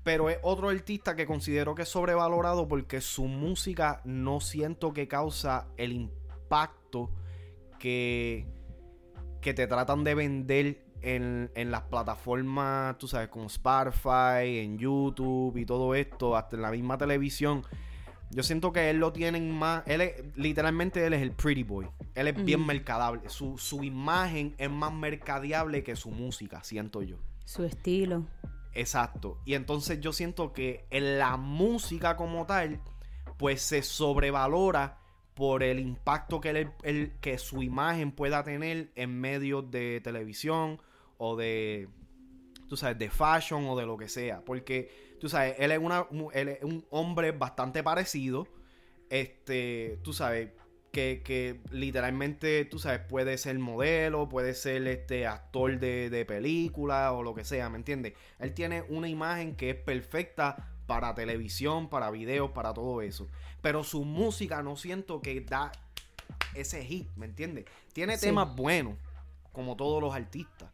Pero 0.04 0.30
es 0.30 0.38
otro 0.44 0.70
artista 0.70 1.16
que 1.16 1.26
considero 1.26 1.76
que 1.76 1.82
es 1.84 1.90
sobrevalorado 1.90 2.68
porque 2.68 3.02
su 3.02 3.26
música 3.26 4.02
no 4.06 4.40
siento 4.40 4.94
que 4.94 5.08
causa 5.08 5.68
el 5.78 5.92
impacto 5.94 7.12
que, 7.80 8.46
que 9.42 9.54
te 9.54 9.68
tratan 9.68 10.04
de 10.04 10.16
vender 10.16 10.86
en, 11.06 11.72
las 11.72 11.84
plataformas, 11.84 12.98
tú 12.98 13.08
sabes, 13.08 13.30
como 13.30 13.46
Spotify, 13.46 14.60
en 14.60 14.78
YouTube 14.78 15.56
y 15.58 15.66
todo 15.66 15.94
esto, 15.94 16.36
hasta 16.36 16.56
en 16.56 16.64
la 16.64 16.72
misma 16.72 16.98
televisión. 16.98 17.64
Yo 18.32 18.44
siento 18.44 18.72
que 18.74 18.90
él 18.90 18.98
lo 18.98 19.14
tienen 19.14 19.52
más. 19.52 19.84
Él 19.88 20.02
es, 20.02 20.24
literalmente, 20.36 21.06
él 21.06 21.14
es 21.14 21.22
el 21.22 21.32
pretty 21.32 21.64
boy. 21.64 21.88
Él 22.16 22.28
es 22.28 22.46
bien 22.46 22.66
mercadable. 22.66 23.30
Su, 23.30 23.58
su 23.58 23.84
imagen 23.84 24.56
es 24.58 24.70
más 24.70 24.94
mercadeable 24.94 25.84
que 25.84 25.96
su 25.96 26.12
música, 26.12 26.64
siento 26.64 27.02
yo. 27.02 27.18
Su 27.46 27.64
estilo. 27.64 28.26
Exacto. 28.74 29.40
Y 29.46 29.54
entonces 29.54 30.02
yo 30.02 30.12
siento 30.12 30.54
que 30.54 30.86
en 30.90 31.18
la 31.18 31.38
música 31.38 32.18
como 32.18 32.46
tal, 32.46 32.82
pues 33.38 33.62
se 33.62 33.82
sobrevalora 33.82 35.00
por 35.34 35.64
el 35.64 35.80
impacto 35.80 36.40
que, 36.40 36.72
que 37.22 37.38
su 37.38 37.62
imagen 37.62 38.12
pueda 38.12 38.44
tener 38.44 38.92
en 38.96 39.20
medios 39.20 39.70
de 39.70 40.02
televisión 40.02 40.80
o 41.18 41.36
de, 41.36 41.90
tú 42.68 42.78
sabes, 42.78 42.98
de 42.98 43.10
fashion 43.10 43.66
o 43.68 43.78
de 43.78 43.86
lo 43.86 43.98
que 43.98 44.10
sea. 44.10 44.42
Porque, 44.44 45.05
tú 45.20 45.30
sabes, 45.30 45.56
él 45.60 45.72
es, 45.72 45.80
una, 45.80 46.06
él 46.34 46.50
es 46.50 46.64
un 46.64 46.86
hombre 46.90 47.32
bastante 47.32 47.84
parecido. 47.84 48.48
Este, 49.10 50.00
tú 50.04 50.14
sabes, 50.14 50.50
que, 50.92 51.22
que, 51.26 51.60
literalmente, 51.72 52.64
tú 52.64 52.80
sabes, 52.80 53.02
puede 53.02 53.38
ser 53.38 53.60
modelo, 53.60 54.30
puede 54.30 54.54
ser 54.54 54.88
este 54.88 55.28
actor 55.28 55.78
de, 55.78 56.10
de 56.10 56.26
película 56.26 57.12
o 57.12 57.22
lo 57.22 57.36
que 57.36 57.44
sea, 57.44 57.70
¿me 57.70 57.78
entiendes? 57.78 58.14
Él 58.40 58.54
tiene 58.54 58.84
una 58.84 59.10
imagen 59.10 59.56
que 59.56 59.72
es 59.72 59.76
perfecta 59.76 60.72
para 60.88 61.14
televisión, 61.14 61.90
para 61.90 62.12
videos, 62.12 62.52
para 62.52 62.74
todo 62.74 63.02
eso. 63.02 63.28
Pero 63.62 63.84
su 63.84 64.06
música 64.06 64.64
no 64.64 64.78
siento 64.78 65.22
que 65.22 65.42
da 65.42 65.72
ese 66.54 66.84
hit, 66.86 67.10
¿me 67.16 67.26
entiendes? 67.26 67.66
Tiene 67.94 68.18
temas 68.18 68.56
buenos, 68.56 68.96
como 69.52 69.76
todos 69.76 70.02
los 70.02 70.16
artistas. 70.16 70.70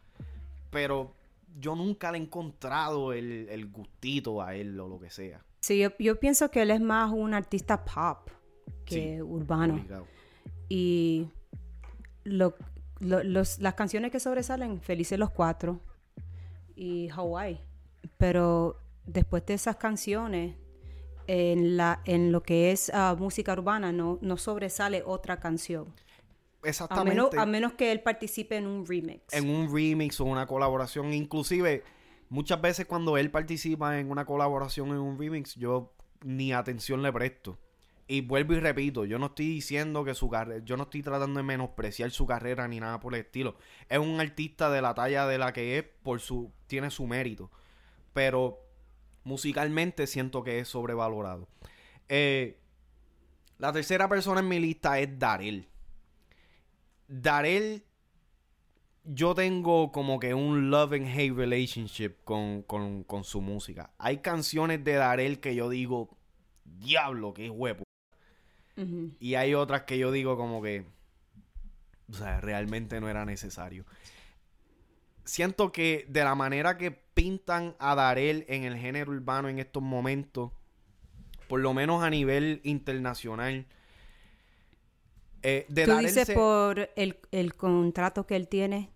Pero 0.69 1.15
yo 1.59 1.75
nunca 1.75 2.11
le 2.11 2.17
he 2.17 2.21
encontrado 2.21 3.13
el, 3.13 3.69
gustito 3.71 4.41
a 4.41 4.55
él 4.55 4.79
o 4.79 4.87
lo 4.87 4.99
que 4.99 5.09
sea. 5.09 5.43
Sí, 5.59 5.83
yo, 5.99 6.19
pienso 6.19 6.49
que 6.49 6.63
él 6.63 6.71
es 6.71 6.81
más 6.81 7.11
un 7.11 7.33
artista 7.33 7.83
pop 7.83 8.29
que 8.85 9.21
urbano. 9.21 9.83
Y 10.69 11.27
las 12.23 13.73
canciones 13.75 14.11
que 14.11 14.19
sobresalen, 14.19 14.81
Felices 14.81 15.19
los 15.19 15.29
Cuatro 15.29 15.79
y 16.75 17.09
Hawaii. 17.09 17.59
Pero 18.17 18.77
después 19.05 19.45
de 19.45 19.53
esas 19.53 19.75
canciones, 19.75 20.55
en, 21.27 21.77
la, 21.77 22.01
en 22.05 22.31
lo 22.31 22.43
que 22.43 22.71
es 22.71 22.91
ah, 22.93 23.15
música 23.17 23.53
urbana, 23.53 23.91
no, 23.91 24.17
no 24.21 24.37
sobresale 24.37 25.03
otra 25.05 25.39
canción. 25.39 25.93
Exactamente. 26.63 27.37
A 27.37 27.45
menos, 27.45 27.73
que 27.73 27.91
él 27.91 28.01
participe 28.01 28.57
en 28.57 28.67
un 28.67 28.85
remix. 28.85 29.33
En 29.33 29.49
un 29.49 29.73
remix 29.73 30.19
o 30.19 30.25
una 30.25 30.45
colaboración. 30.45 31.13
Inclusive, 31.13 31.83
muchas 32.29 32.61
veces 32.61 32.85
cuando 32.85 33.17
él 33.17 33.31
participa 33.31 33.99
en 33.99 34.11
una 34.11 34.25
colaboración 34.25 34.89
en 34.89 34.97
un 34.97 35.17
remix, 35.17 35.55
yo 35.55 35.93
ni 36.23 36.53
atención 36.53 37.01
le 37.01 37.11
presto. 37.11 37.59
Y 38.07 38.21
vuelvo 38.21 38.53
y 38.53 38.59
repito, 38.59 39.05
yo 39.05 39.17
no 39.19 39.27
estoy 39.27 39.47
diciendo 39.47 40.03
que 40.03 40.13
su 40.13 40.29
carrera, 40.29 40.63
yo 40.65 40.75
no 40.75 40.83
estoy 40.83 41.01
tratando 41.01 41.37
de 41.37 41.43
menospreciar 41.43 42.11
su 42.11 42.25
carrera 42.25 42.67
ni 42.67 42.79
nada 42.79 42.99
por 42.99 43.15
el 43.15 43.21
estilo. 43.21 43.55
Es 43.87 43.99
un 43.99 44.19
artista 44.19 44.69
de 44.69 44.81
la 44.81 44.93
talla 44.93 45.25
de 45.27 45.37
la 45.37 45.53
que 45.53 45.77
es, 45.77 45.85
por 46.03 46.19
su, 46.19 46.51
tiene 46.67 46.91
su 46.91 47.07
mérito. 47.07 47.49
Pero 48.11 48.59
musicalmente 49.23 50.07
siento 50.07 50.43
que 50.43 50.59
es 50.59 50.67
sobrevalorado. 50.67 51.47
Eh, 52.09 52.59
la 53.57 53.71
tercera 53.71 54.09
persona 54.09 54.41
en 54.41 54.49
mi 54.49 54.59
lista 54.59 54.99
es 54.99 55.17
Darel. 55.17 55.70
Darel, 57.11 57.83
yo 59.03 59.35
tengo 59.35 59.91
como 59.91 60.19
que 60.19 60.33
un 60.33 60.69
love 60.69 60.93
and 60.93 61.07
hate 61.07 61.33
relationship 61.33 62.15
con, 62.23 62.65
su 63.23 63.41
música. 63.41 63.91
Hay 63.97 64.17
canciones 64.17 64.83
de 64.83 64.93
Darel 64.93 65.39
que 65.39 65.55
yo 65.55 65.69
digo, 65.69 66.17
diablo, 66.63 67.33
qué 67.33 67.49
huevo. 67.49 67.83
Y 69.19 69.35
hay 69.35 69.53
otras 69.53 69.83
que 69.83 69.99
yo 69.99 70.11
digo 70.11 70.37
como 70.37 70.61
que, 70.63 70.87
o 72.09 72.13
sea, 72.13 72.41
realmente 72.41 72.99
no 72.99 73.09
era 73.09 73.25
necesario 73.25 73.85
siento 75.25 75.71
que 75.71 76.05
de 76.09 76.23
la 76.23 76.35
manera 76.35 76.77
que 76.77 76.91
pintan 76.91 77.75
a 77.79 77.95
Darel 77.95 78.45
en 78.47 78.63
el 78.63 78.77
género 78.77 79.11
urbano 79.11 79.49
en 79.49 79.59
estos 79.59 79.83
momentos, 79.83 80.51
por 81.47 81.59
lo 81.59 81.73
menos 81.73 82.03
a 82.03 82.09
nivel 82.09 82.61
internacional. 82.63 83.65
Eh, 85.43 85.65
de 85.69 85.85
¿Tú 85.85 85.97
dices 85.97 86.29
por 86.31 86.89
el, 86.95 87.55
contrato 87.55 88.27
que 88.27 88.35
él 88.35 88.47
tiene? 88.47 88.91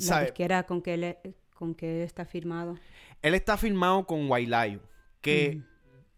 La 0.00 0.64
con 0.64 0.80
que, 0.80 0.94
él, 0.94 1.16
con 1.52 1.74
que 1.74 2.04
está 2.04 2.24
firmado. 2.24 2.78
Él 3.22 3.34
está 3.34 3.56
firmado 3.56 4.06
con 4.06 4.30
Wailayo. 4.30 4.80
Que 5.20 5.62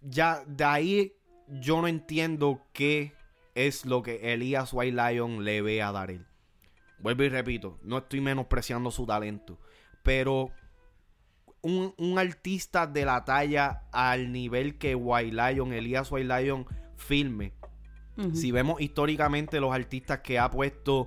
ya 0.01 0.43
de 0.47 0.65
ahí 0.65 1.13
yo 1.49 1.81
no 1.81 1.89
entiendo 1.89 2.63
qué 2.73 3.13
es 3.55 3.87
lo 3.87 4.03
que 4.03 4.33
Elías 4.33 4.73
White 4.73 4.97
Lion 4.97 5.45
le 5.45 5.63
ve 5.63 5.83
a 5.83 5.93
Darel. 5.93 6.27
Vuelvo 6.99 7.25
y 7.25 7.29
repito, 7.29 7.79
no 7.83 7.99
estoy 7.99 8.21
menospreciando 8.21 8.91
su 8.91 9.07
talento, 9.07 9.59
pero 10.03 10.51
un, 11.63 12.19
artista 12.19 12.87
de 12.87 13.05
la 13.05 13.25
talla 13.25 13.83
al 13.93 14.33
nivel 14.33 14.79
que 14.79 14.95
White 14.95 15.33
Lion, 15.33 15.73
Elías 15.73 16.11
White 16.11 16.43
Lion, 16.43 16.67
filme. 16.97 17.53
Si 18.33 18.51
vemos 18.51 18.81
históricamente 18.81 19.61
los 19.61 19.75
artistas 19.75 20.21
que 20.21 20.39
ha 20.39 20.51
puesto, 20.51 21.07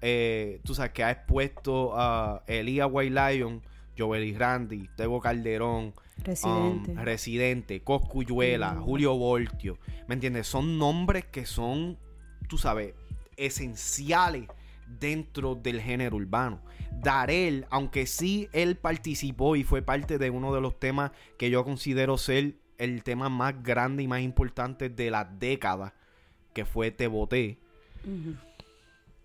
eh, 0.00 0.60
tú 0.64 0.74
sabes, 0.74 0.92
que 0.92 1.04
ha 1.04 1.10
expuesto 1.10 1.92
a 1.94 2.42
Elías 2.46 2.88
White 2.90 3.10
Lion, 3.10 3.62
Joel 3.98 4.34
Randy, 4.38 4.88
Tego 4.96 5.20
Calderón, 5.20 5.94
Residente, 6.24 6.92
um, 6.92 6.98
Residente 6.98 7.80
Coscuyuela, 7.82 8.76
Julio 8.76 9.16
Voltio, 9.16 9.78
¿me 10.08 10.14
entiendes? 10.14 10.46
Son 10.46 10.78
nombres 10.78 11.26
que 11.26 11.46
son, 11.46 11.98
tú 12.48 12.58
sabes, 12.58 12.94
esenciales 13.36 14.48
dentro 14.86 15.54
del 15.54 15.80
género 15.80 16.16
urbano. 16.16 16.60
Darel, 16.90 17.66
aunque 17.70 18.06
sí 18.06 18.48
él 18.52 18.76
participó 18.76 19.56
y 19.56 19.64
fue 19.64 19.82
parte 19.82 20.18
de 20.18 20.30
uno 20.30 20.54
de 20.54 20.60
los 20.60 20.78
temas 20.78 21.12
que 21.38 21.50
yo 21.50 21.64
considero 21.64 22.16
ser 22.16 22.54
el 22.78 23.02
tema 23.02 23.28
más 23.28 23.62
grande 23.62 24.02
y 24.02 24.08
más 24.08 24.20
importante 24.20 24.88
de 24.88 25.10
la 25.10 25.24
década, 25.24 25.94
que 26.56 26.64
fue 26.64 26.90
Te 26.90 27.06
Boté. 27.06 27.58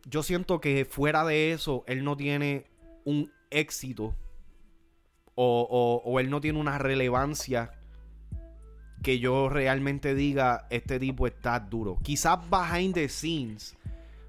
Yo 0.06 0.22
siento 0.22 0.60
que 0.60 0.86
fuera 0.86 1.24
de 1.24 1.54
eso, 1.54 1.86
él 1.88 2.04
no 2.04 2.18
tiene 2.18 2.66
un 3.06 3.32
éxito 3.50 4.14
o, 5.36 6.02
o 6.04 6.20
él 6.20 6.30
no 6.30 6.42
tiene 6.42 6.60
una 6.60 6.78
relevancia 6.78 7.72
que 9.02 9.20
yo 9.20 9.50
realmente 9.50 10.14
diga, 10.14 10.68
este 10.70 11.00
tipo 11.00 11.26
está 11.26 11.60
duro. 11.60 11.98
Quizás 12.04 12.38
behind 12.50 12.94
the 12.94 13.08
scenes 13.08 13.78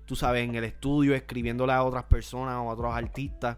tú 0.06 0.16
sabes, 0.16 0.46
en 0.46 0.54
el 0.54 0.64
estudio, 0.64 1.14
escribiéndole 1.14 1.72
a 1.72 1.82
otras 1.82 2.04
personas 2.04 2.56
o 2.56 2.70
a 2.70 2.74
otros 2.74 2.94
artistas 2.94 3.56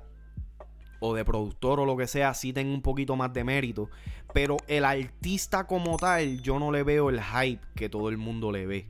o 1.01 1.13
de 1.13 1.25
productor 1.25 1.81
o 1.81 1.85
lo 1.85 1.97
que 1.97 2.07
sea, 2.07 2.33
sí 2.33 2.53
tengo 2.53 2.73
un 2.73 2.81
poquito 2.81 3.17
más 3.17 3.33
de 3.33 3.45
mérito. 3.45 3.91
Pero 4.33 4.57
el 4.69 4.85
artista 4.85 5.67
como 5.67 5.97
tal, 5.97 6.41
yo 6.43 6.59
no 6.59 6.71
le 6.71 6.83
veo 6.83 7.11
el 7.11 7.21
hype 7.21 7.61
que 7.75 7.89
todo 7.89 8.09
el 8.09 8.19
mundo 8.19 8.53
le 8.53 8.67
ve. 8.67 8.89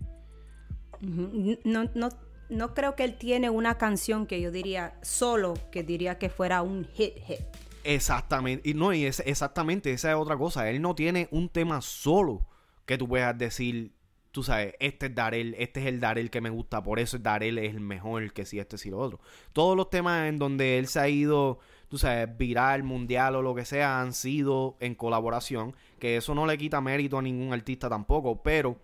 No, 1.64 1.90
no, 1.94 2.08
no 2.48 2.74
creo 2.74 2.96
que 2.96 3.04
él 3.04 3.16
tiene 3.16 3.50
una 3.50 3.76
canción 3.78 4.26
que 4.26 4.40
yo 4.40 4.50
diría 4.50 4.98
solo, 5.02 5.54
que 5.70 5.82
diría 5.82 6.18
que 6.18 6.28
fuera 6.28 6.62
un 6.62 6.84
hit 6.94 7.14
hit. 7.26 7.40
Exactamente. 7.84 8.68
Y 8.68 8.74
no, 8.74 8.92
y 8.92 9.04
es, 9.04 9.22
exactamente, 9.26 9.92
esa 9.92 10.10
es 10.10 10.16
otra 10.16 10.36
cosa. 10.36 10.68
Él 10.70 10.80
no 10.80 10.94
tiene 10.94 11.28
un 11.30 11.48
tema 11.48 11.80
solo 11.82 12.46
que 12.86 12.98
tú 12.98 13.08
puedas 13.08 13.36
decir, 13.36 13.92
tú 14.30 14.42
sabes, 14.42 14.74
este 14.80 15.06
es 15.06 15.14
Darel, 15.14 15.54
este 15.58 15.80
es 15.80 15.86
el 15.86 16.00
Darel 16.00 16.30
que 16.30 16.40
me 16.40 16.50
gusta, 16.50 16.82
por 16.82 16.98
eso 16.98 17.18
Darel 17.18 17.58
es 17.58 17.72
el 17.72 17.80
mejor 17.80 18.32
que 18.32 18.44
si 18.44 18.58
este 18.58 18.78
si 18.78 18.90
lo 18.90 18.98
otro. 18.98 19.20
Todos 19.52 19.76
los 19.76 19.90
temas 19.90 20.28
en 20.28 20.38
donde 20.38 20.78
él 20.78 20.86
se 20.86 21.00
ha 21.00 21.08
ido, 21.08 21.60
tú 21.88 21.98
sabes, 21.98 22.36
viral, 22.36 22.82
mundial 22.82 23.36
o 23.36 23.42
lo 23.42 23.54
que 23.54 23.64
sea, 23.64 24.00
han 24.00 24.12
sido 24.12 24.76
en 24.80 24.94
colaboración, 24.94 25.74
que 25.98 26.16
eso 26.16 26.34
no 26.34 26.46
le 26.46 26.58
quita 26.58 26.80
mérito 26.80 27.18
a 27.18 27.22
ningún 27.22 27.52
artista 27.52 27.88
tampoco, 27.88 28.42
pero 28.42 28.78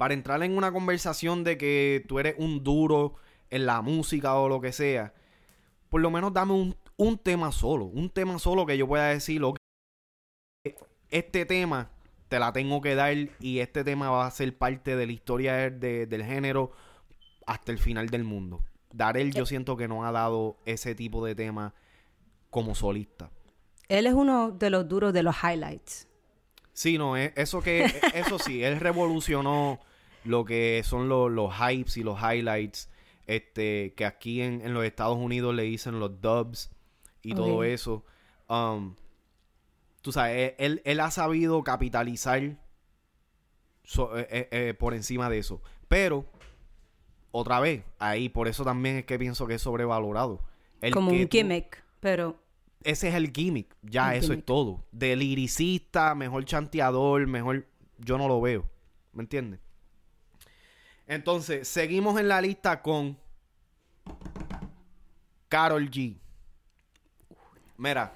para 0.00 0.14
entrar 0.14 0.42
en 0.42 0.56
una 0.56 0.72
conversación 0.72 1.44
de 1.44 1.58
que 1.58 2.02
tú 2.08 2.18
eres 2.18 2.34
un 2.38 2.64
duro 2.64 3.16
en 3.50 3.66
la 3.66 3.82
música 3.82 4.34
o 4.36 4.48
lo 4.48 4.58
que 4.58 4.72
sea, 4.72 5.12
por 5.90 6.00
lo 6.00 6.10
menos 6.10 6.32
dame 6.32 6.54
un, 6.54 6.74
un 6.96 7.18
tema 7.18 7.52
solo, 7.52 7.84
un 7.84 8.08
tema 8.08 8.38
solo 8.38 8.64
que 8.64 8.78
yo 8.78 8.88
pueda 8.88 9.08
decir, 9.08 9.44
ok, 9.44 9.58
este 11.10 11.44
tema 11.44 11.90
te 12.30 12.38
la 12.38 12.50
tengo 12.54 12.80
que 12.80 12.94
dar 12.94 13.14
y 13.40 13.58
este 13.58 13.84
tema 13.84 14.08
va 14.08 14.26
a 14.26 14.30
ser 14.30 14.56
parte 14.56 14.96
de 14.96 15.04
la 15.06 15.12
historia 15.12 15.68
de- 15.70 16.06
del 16.06 16.24
género 16.24 16.72
hasta 17.46 17.70
el 17.70 17.78
final 17.78 18.08
del 18.08 18.24
mundo. 18.24 18.62
Darel 18.94 19.34
yo 19.34 19.44
siento 19.44 19.76
que 19.76 19.86
no 19.86 20.06
ha 20.06 20.12
dado 20.12 20.56
ese 20.64 20.94
tipo 20.94 21.22
de 21.26 21.34
tema 21.34 21.74
como 22.48 22.74
solista. 22.74 23.30
Él 23.88 24.06
es 24.06 24.14
uno 24.14 24.50
de 24.50 24.70
los 24.70 24.88
duros 24.88 25.12
de 25.12 25.22
los 25.24 25.36
highlights. 25.44 26.08
Sí, 26.72 26.96
no, 26.96 27.18
e- 27.18 27.34
eso 27.36 27.60
que, 27.60 27.84
e- 27.84 28.00
eso 28.14 28.38
sí, 28.38 28.64
él 28.64 28.80
revolucionó 28.80 29.78
lo 30.24 30.44
que 30.44 30.82
son 30.84 31.08
los, 31.08 31.30
los 31.30 31.52
hypes 31.54 31.96
y 31.96 32.02
los 32.02 32.18
highlights, 32.20 32.90
este, 33.26 33.94
que 33.96 34.04
aquí 34.04 34.42
en, 34.42 34.60
en 34.60 34.74
los 34.74 34.84
Estados 34.84 35.16
Unidos 35.16 35.54
le 35.54 35.62
dicen 35.62 36.00
los 36.00 36.20
dubs 36.20 36.70
y 37.22 37.34
todo 37.34 37.64
eso. 37.64 38.04
Um, 38.48 38.96
tú 40.02 40.10
sabes, 40.12 40.36
e- 40.36 40.56
él, 40.58 40.82
él 40.84 41.00
ha 41.00 41.10
sabido 41.10 41.62
capitalizar 41.62 42.56
so- 43.84 44.18
eh, 44.18 44.26
eh, 44.30 44.48
eh, 44.50 44.74
por 44.74 44.94
encima 44.94 45.28
de 45.30 45.38
eso. 45.38 45.62
Pero, 45.88 46.24
otra 47.30 47.60
vez, 47.60 47.84
ahí, 47.98 48.28
por 48.28 48.48
eso 48.48 48.64
también 48.64 48.96
es 48.98 49.04
que 49.04 49.18
pienso 49.18 49.46
que 49.46 49.54
es 49.54 49.62
sobrevalorado. 49.62 50.40
El 50.80 50.92
como 50.94 51.10
que 51.10 51.22
un 51.22 51.28
tú- 51.28 51.36
gimmick, 51.36 51.84
pero 52.00 52.36
ese 52.82 53.08
es 53.08 53.14
el 53.14 53.30
gimmick. 53.32 53.74
Ya, 53.82 54.14
eso 54.16 54.32
es 54.32 54.44
todo. 54.44 54.84
De 54.92 55.14
liricista, 55.16 56.14
mejor 56.14 56.44
chanteador, 56.44 57.26
mejor. 57.26 57.66
Yo 57.98 58.16
no 58.18 58.28
lo 58.28 58.40
veo. 58.40 58.68
¿Me 59.12 59.22
entiendes? 59.22 59.60
Entonces, 61.10 61.66
seguimos 61.66 62.20
en 62.20 62.28
la 62.28 62.40
lista 62.40 62.80
con. 62.80 63.18
Carol 65.48 65.90
G. 65.90 66.16
Mira. 67.76 68.12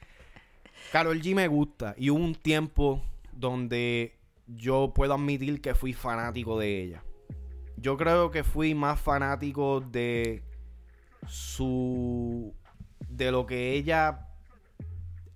Carol 0.92 1.20
G 1.20 1.34
me 1.34 1.46
gusta. 1.46 1.94
Y 1.98 2.08
hubo 2.08 2.24
un 2.24 2.34
tiempo 2.34 3.04
donde 3.32 4.18
yo 4.46 4.94
puedo 4.94 5.12
admitir 5.12 5.60
que 5.60 5.74
fui 5.74 5.92
fanático 5.92 6.58
de 6.58 6.84
ella. 6.84 7.04
Yo 7.76 7.98
creo 7.98 8.30
que 8.30 8.42
fui 8.42 8.74
más 8.74 8.98
fanático 8.98 9.82
de 9.82 10.42
su 11.28 12.54
de 13.10 13.30
lo 13.30 13.44
que 13.44 13.74
ella 13.74 14.26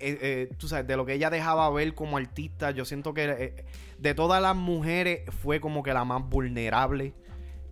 eh, 0.01 0.19
eh, 0.23 0.55
tú 0.57 0.67
sabes 0.67 0.87
de 0.87 0.97
lo 0.97 1.05
que 1.05 1.13
ella 1.13 1.29
dejaba 1.29 1.69
ver 1.71 1.95
como 1.95 2.17
artista 2.17 2.71
yo 2.71 2.87
siento 2.87 3.13
que 3.13 3.25
eh, 3.25 3.65
de 3.99 4.15
todas 4.15 4.41
las 4.41 4.57
mujeres 4.57 5.23
fue 5.43 5.61
como 5.61 5.83
que 5.83 5.93
la 5.93 6.05
más 6.05 6.27
vulnerable 6.29 7.15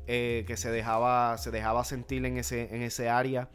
que 0.07 0.55
se 0.57 0.71
dejaba 0.71 1.37
se 1.37 1.51
dejaba 1.51 1.85
sentir 1.85 2.25
en 2.25 2.39
ese 2.39 2.75
en 2.75 2.81
ese 2.81 3.11
área. 3.11 3.51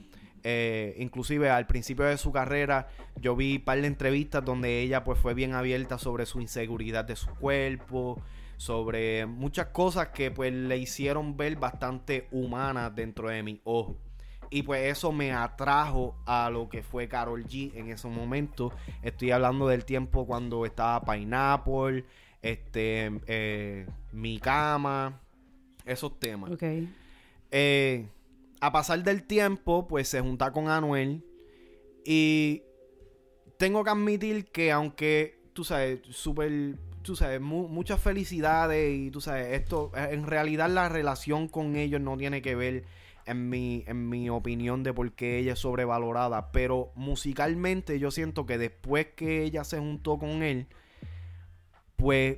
Inclusive 0.98 1.50
al 1.50 1.66
principio 1.66 2.06
de 2.06 2.16
su 2.18 2.32
carrera 2.32 2.90
yo 3.20 3.36
vi 3.36 3.56
un 3.56 3.64
par 3.64 3.82
de 3.82 3.88
entrevistas 3.88 4.46
donde 4.46 4.82
ella 4.82 5.04
pues 5.04 5.18
fue 5.18 5.34
bien 5.34 5.56
abierta 5.56 5.98
sobre 5.98 6.28
su 6.28 6.42
inseguridad 6.42 7.06
de 7.06 7.16
su 7.16 7.30
cuerpo 7.30 8.22
sobre 8.58 9.26
muchas 9.26 9.68
cosas 9.68 10.10
que 10.10 10.30
pues 10.30 10.54
le 10.54 10.78
hicieron 10.78 11.38
ver 11.38 11.56
bastante 11.56 12.28
humana 12.32 12.92
dentro 12.92 13.30
de 13.30 13.42
mi 13.42 13.60
ojo 13.64 13.98
y 14.54 14.62
pues 14.64 14.92
eso 14.92 15.12
me 15.12 15.32
atrajo 15.32 16.16
a 16.26 16.50
lo 16.52 16.70
que 16.70 16.84
fue 16.84 17.08
Carol 17.08 17.44
G 17.46 17.72
en 17.76 17.90
ese 17.90 18.08
momento. 18.08 18.72
Estoy 19.02 19.32
hablando 19.32 19.68
del 19.68 19.84
tiempo 19.84 20.26
cuando 20.28 20.66
estaba 20.66 21.02
Pineapple, 21.04 22.06
este, 22.42 23.12
eh, 23.28 23.88
Mi 24.12 24.40
Cama, 24.40 25.20
esos 25.86 26.20
temas. 26.20 26.52
ok. 26.52 26.64
Eh, 27.52 28.08
a 28.62 28.72
pasar 28.72 29.04
del 29.04 29.24
tiempo, 29.24 29.88
pues 29.88 30.08
se 30.08 30.22
junta 30.22 30.52
con 30.52 30.70
Anuel. 30.70 31.24
Y 32.06 32.62
tengo 33.58 33.84
que 33.84 33.90
admitir 33.90 34.46
que 34.52 34.72
aunque, 34.72 35.40
tú 35.54 35.64
sabes, 35.64 36.00
súper, 36.10 36.76
tú 37.02 37.16
sabes, 37.16 37.42
mu- 37.42 37.68
muchas 37.68 38.00
felicidades 38.00 38.94
y 38.98 39.10
tú 39.12 39.20
sabes, 39.22 39.60
esto, 39.60 39.92
en 39.96 40.26
realidad 40.28 40.70
la 40.70 40.90
relación 40.90 41.48
con 41.48 41.76
ellos 41.76 42.02
no 42.02 42.18
tiene 42.18 42.42
que 42.42 42.56
ver 42.56 42.84
en 43.26 43.50
mi, 43.50 43.84
en 43.88 44.10
mi 44.10 44.30
opinión 44.30 44.84
de 44.84 44.94
por 44.94 45.12
qué 45.14 45.38
ella 45.40 45.54
es 45.54 45.60
sobrevalorada. 45.60 46.52
Pero 46.52 46.92
musicalmente 46.96 48.00
yo 48.00 48.12
siento 48.12 48.46
que 48.46 48.58
después 48.58 49.08
que 49.16 49.44
ella 49.44 49.64
se 49.64 49.80
juntó 49.80 50.18
con 50.18 50.44
él, 50.44 50.68
pues 51.96 52.38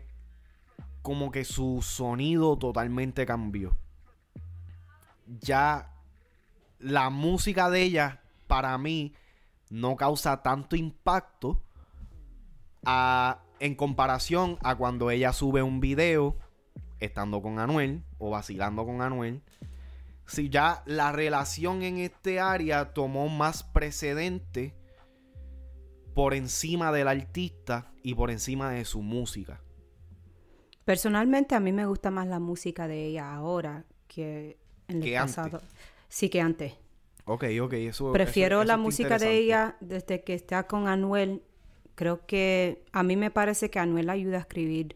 como 1.01 1.31
que 1.31 1.45
su 1.45 1.81
sonido 1.81 2.57
totalmente 2.57 3.25
cambió. 3.25 3.75
Ya 5.41 5.91
la 6.79 7.09
música 7.09 7.69
de 7.69 7.81
ella 7.83 8.21
para 8.47 8.77
mí 8.77 9.13
no 9.69 9.95
causa 9.95 10.41
tanto 10.43 10.75
impacto 10.75 11.61
a- 12.85 13.39
en 13.59 13.75
comparación 13.75 14.57
a 14.61 14.75
cuando 14.75 15.09
ella 15.09 15.33
sube 15.33 15.63
un 15.63 15.79
video 15.79 16.35
estando 16.99 17.41
con 17.41 17.57
Anuel 17.59 18.03
o 18.19 18.29
vacilando 18.29 18.85
con 18.85 19.01
Anuel. 19.01 19.41
Si 20.27 20.49
ya 20.49 20.81
la 20.85 21.11
relación 21.11 21.83
en 21.83 21.97
este 21.99 22.39
área 22.39 22.93
tomó 22.93 23.29
más 23.29 23.63
precedente 23.63 24.73
por 26.13 26.33
encima 26.33 26.91
del 26.91 27.07
artista 27.07 27.91
y 28.01 28.15
por 28.15 28.31
encima 28.31 28.71
de 28.71 28.85
su 28.85 29.01
música. 29.01 29.61
Personalmente 30.83 31.55
a 31.55 31.59
mí 31.59 31.71
me 31.71 31.85
gusta 31.85 32.11
más 32.11 32.27
la 32.27 32.39
música 32.39 32.87
de 32.87 33.05
ella 33.05 33.33
ahora 33.33 33.85
que 34.07 34.57
en 34.87 34.97
el 34.97 35.03
Que 35.03 35.17
antes. 35.17 35.35
pasado. 35.35 35.61
Sí, 36.07 36.29
que 36.29 36.41
antes. 36.41 36.73
Ok, 37.25 37.45
ok, 37.61 37.73
eso. 37.73 38.11
Prefiero 38.11 38.57
eso- 38.57 38.63
eso 38.63 38.67
la 38.67 38.77
música 38.77 39.17
de 39.17 39.35
ella 39.37 39.77
desde 39.79 40.23
que 40.23 40.35
está 40.35 40.67
con 40.67 40.87
Anuel. 40.87 41.41
Creo 41.95 42.25
que 42.25 42.83
a 42.91 43.03
mí 43.03 43.15
me 43.15 43.31
parece 43.31 43.69
que 43.69 43.79
Anuel 43.79 44.05
la 44.07 44.13
ayuda 44.13 44.37
a 44.37 44.41
escribir 44.41 44.95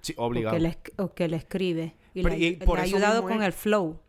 Sí, 0.00 0.14
o 0.16 0.26
obligado. 0.26 0.56
que, 0.56 0.60
le, 0.62 0.78
o 0.96 1.14
que 1.14 1.28
le 1.28 1.36
escribe. 1.36 1.94
Y 2.14 2.22
Pero- 2.22 2.34
le, 2.36 2.44
y 2.46 2.56
por 2.56 2.76
le 2.78 2.80
ha 2.82 2.84
ayudado 2.84 3.22
con 3.22 3.40
es- 3.40 3.46
el 3.46 3.52
flow. 3.52 4.00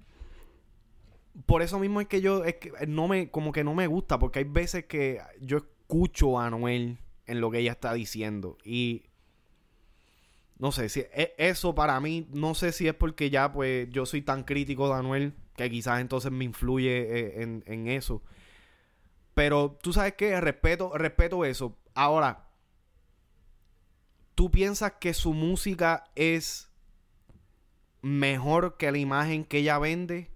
Por 1.45 1.61
eso 1.61 1.79
mismo 1.79 2.01
es 2.01 2.07
que 2.07 2.21
yo, 2.21 2.43
es 2.43 2.55
que 2.55 2.71
no 2.87 3.07
me, 3.07 3.29
como 3.31 3.51
que 3.51 3.63
no 3.63 3.73
me 3.73 3.87
gusta, 3.87 4.19
porque 4.19 4.39
hay 4.39 4.45
veces 4.45 4.85
que 4.85 5.21
yo 5.41 5.57
escucho 5.57 6.39
a 6.39 6.47
Anuel 6.47 6.97
en 7.25 7.41
lo 7.41 7.51
que 7.51 7.59
ella 7.59 7.71
está 7.71 7.93
diciendo 7.93 8.57
y 8.63 9.03
no 10.57 10.71
sé, 10.73 10.89
si 10.89 10.99
e- 10.99 11.33
eso 11.37 11.73
para 11.73 11.99
mí, 12.01 12.27
no 12.33 12.53
sé 12.53 12.71
si 12.73 12.87
es 12.87 12.93
porque 12.93 13.29
ya 13.29 13.51
pues 13.51 13.87
yo 13.91 14.05
soy 14.05 14.21
tan 14.21 14.43
crítico 14.43 14.89
de 14.89 14.95
Anuel 14.95 15.33
que 15.55 15.69
quizás 15.69 16.01
entonces 16.01 16.31
me 16.31 16.43
influye 16.45 17.01
eh, 17.01 17.41
en, 17.43 17.63
en 17.65 17.87
eso. 17.87 18.21
Pero 19.33 19.77
tú 19.81 19.93
sabes 19.93 20.13
que 20.13 20.39
respeto, 20.41 20.91
respeto 20.97 21.45
eso. 21.45 21.77
Ahora, 21.95 22.49
¿tú 24.35 24.49
piensas 24.51 24.93
que 24.99 25.13
su 25.13 25.33
música 25.33 26.05
es 26.15 26.69
mejor 28.01 28.77
que 28.77 28.91
la 28.91 28.97
imagen 28.97 29.45
que 29.45 29.59
ella 29.59 29.79
vende? 29.79 30.29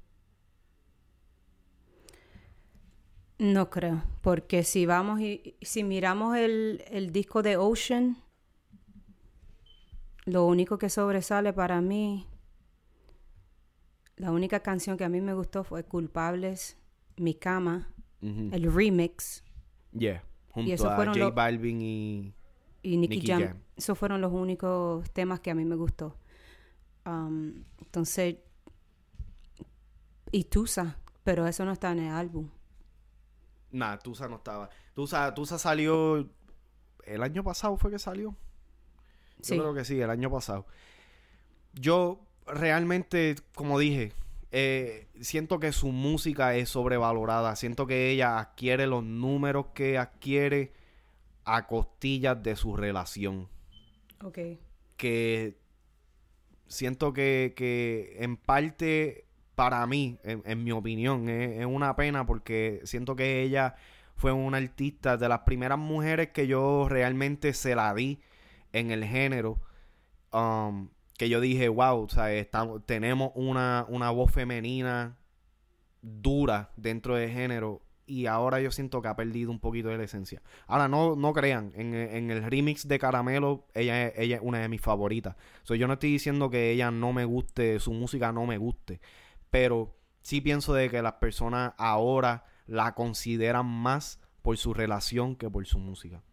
No 3.43 3.69
creo, 3.69 4.01
porque 4.21 4.63
si 4.63 4.85
vamos 4.85 5.19
y 5.19 5.57
si 5.61 5.83
miramos 5.83 6.37
el, 6.37 6.81
el 6.87 7.11
disco 7.11 7.43
de 7.43 7.57
Ocean, 7.57 8.15
lo 10.23 10.45
único 10.45 10.77
que 10.77 10.89
sobresale 10.89 11.51
para 11.51 11.81
mí, 11.81 12.25
la 14.15 14.31
única 14.31 14.61
canción 14.61 14.95
que 14.95 15.03
a 15.03 15.09
mí 15.09 15.19
me 15.19 15.33
gustó 15.33 15.65
fue 15.65 15.83
Culpables, 15.83 16.77
Mi 17.17 17.33
Cama, 17.33 17.89
el 18.21 18.73
remix 18.73 19.43
Yeah. 19.91 20.23
Junto 20.51 20.71
esos 20.71 20.87
a 20.87 20.95
fueron 20.95 21.13
J 21.13 21.29
Balvin 21.31 21.81
y... 21.81 22.33
y 22.81 22.95
Nicky, 22.95 23.15
Nicky 23.17 23.27
Jam. 23.27 23.41
Jam. 23.41 23.57
Esos 23.75 23.97
fueron 23.97 24.21
los 24.21 24.31
únicos 24.31 25.11
temas 25.11 25.41
que 25.41 25.51
a 25.51 25.55
mí 25.55 25.65
me 25.65 25.75
gustó. 25.75 26.15
Um, 27.05 27.65
entonces, 27.81 28.37
y 30.31 30.45
Tusa, 30.45 30.97
pero 31.25 31.45
eso 31.45 31.65
no 31.65 31.73
está 31.73 31.91
en 31.91 31.99
el 31.99 32.13
álbum. 32.13 32.47
Nah, 33.73 33.97
Tusa 33.97 34.29
no 34.29 34.37
estaba. 34.37 34.69
Tusa, 34.93 35.33
Tusa 35.33 35.59
salió... 35.59 36.29
¿El 37.05 37.21
año 37.21 37.43
pasado 37.43 37.75
fue 37.75 37.91
que 37.91 37.99
salió? 37.99 38.33
Sí. 39.41 39.57
Yo 39.57 39.63
creo 39.63 39.73
que 39.73 39.83
sí, 39.83 39.99
el 39.99 40.09
año 40.09 40.31
pasado. 40.31 40.65
Yo 41.73 42.21
realmente, 42.45 43.35
como 43.55 43.77
dije, 43.77 44.13
eh, 44.51 45.07
siento 45.19 45.59
que 45.59 45.73
su 45.73 45.91
música 45.91 46.55
es 46.55 46.69
sobrevalorada. 46.69 47.55
Siento 47.55 47.87
que 47.87 48.11
ella 48.11 48.39
adquiere 48.39 48.87
los 48.87 49.03
números 49.03 49.65
que 49.73 49.97
adquiere 49.97 50.71
a 51.43 51.67
costillas 51.67 52.41
de 52.41 52.55
su 52.55 52.77
relación. 52.77 53.49
Ok. 54.23 54.37
Que 54.95 55.57
siento 56.67 57.11
que, 57.11 57.53
que 57.57 58.17
en 58.19 58.37
parte, 58.37 59.25
para 59.55 59.85
mí, 59.87 60.17
en, 60.23 60.63
mi 60.63 60.71
opinión, 60.71 61.29
es, 61.29 61.65
una 61.65 61.95
pena 61.95 62.25
porque 62.25 62.81
siento 62.83 63.15
que 63.15 63.41
ella 63.41 63.75
fue 64.15 64.31
una 64.31 64.57
artista 64.57 65.17
de 65.17 65.29
las 65.29 65.39
primeras 65.39 65.77
mujeres 65.77 66.29
que 66.29 66.47
yo 66.47 66.87
realmente 66.89 67.53
se 67.53 67.75
la 67.75 67.93
di 67.93 68.19
en 68.71 68.91
el 68.91 69.05
género. 69.05 69.59
Um, 70.31 70.89
que 71.17 71.29
yo 71.29 71.39
dije, 71.39 71.69
wow, 71.69 72.03
o 72.03 72.09
sea, 72.09 72.27
tenemos 72.85 73.31
una, 73.35 73.85
una 73.87 74.09
voz 74.09 74.31
femenina 74.31 75.15
dura 76.01 76.71
dentro 76.75 77.15
del 77.15 77.29
género 77.29 77.81
y 78.05 78.25
ahora 78.25 78.59
yo 78.59 78.71
siento 78.71 79.01
que 79.01 79.07
ha 79.07 79.15
perdido 79.15 79.51
un 79.51 79.59
poquito 79.59 79.89
de 79.89 79.97
la 79.97 80.03
esencia. 80.03 80.41
Ahora, 80.67 80.87
no, 80.87 81.15
no 81.15 81.33
crean, 81.33 81.71
en, 81.75 81.93
el 82.29 82.43
remix 82.43 82.87
de 82.87 82.99
Caramelo, 82.99 83.65
ella, 83.73 84.07
ella 84.09 84.37
es 84.37 84.41
una 84.43 84.59
de 84.59 84.67
mis 84.67 84.81
favoritas. 84.81 85.35
So, 85.63 85.75
yo 85.75 85.87
no 85.87 85.93
estoy 85.93 86.11
diciendo 86.11 86.49
que 86.49 86.71
ella 86.71 86.91
no 86.91 87.13
me 87.13 87.25
guste, 87.25 87.79
su 87.79 87.93
música 87.93 88.31
no 88.31 88.45
me 88.45 88.57
guste, 88.57 88.99
pero 89.53 89.95
sí 90.23 90.41
pienso 90.41 90.73
de 90.73 90.89
que 90.89 91.03
las 91.03 91.13
personas 91.13 91.75
ahora 91.77 92.43
la 92.65 92.95
consideran 92.95 93.67
más 93.67 94.19
por 94.41 94.57
su 94.57 94.73
relación 94.73 95.35
que 95.35 95.47
por 95.47 95.63
su 95.67 95.77
música. 95.77 96.23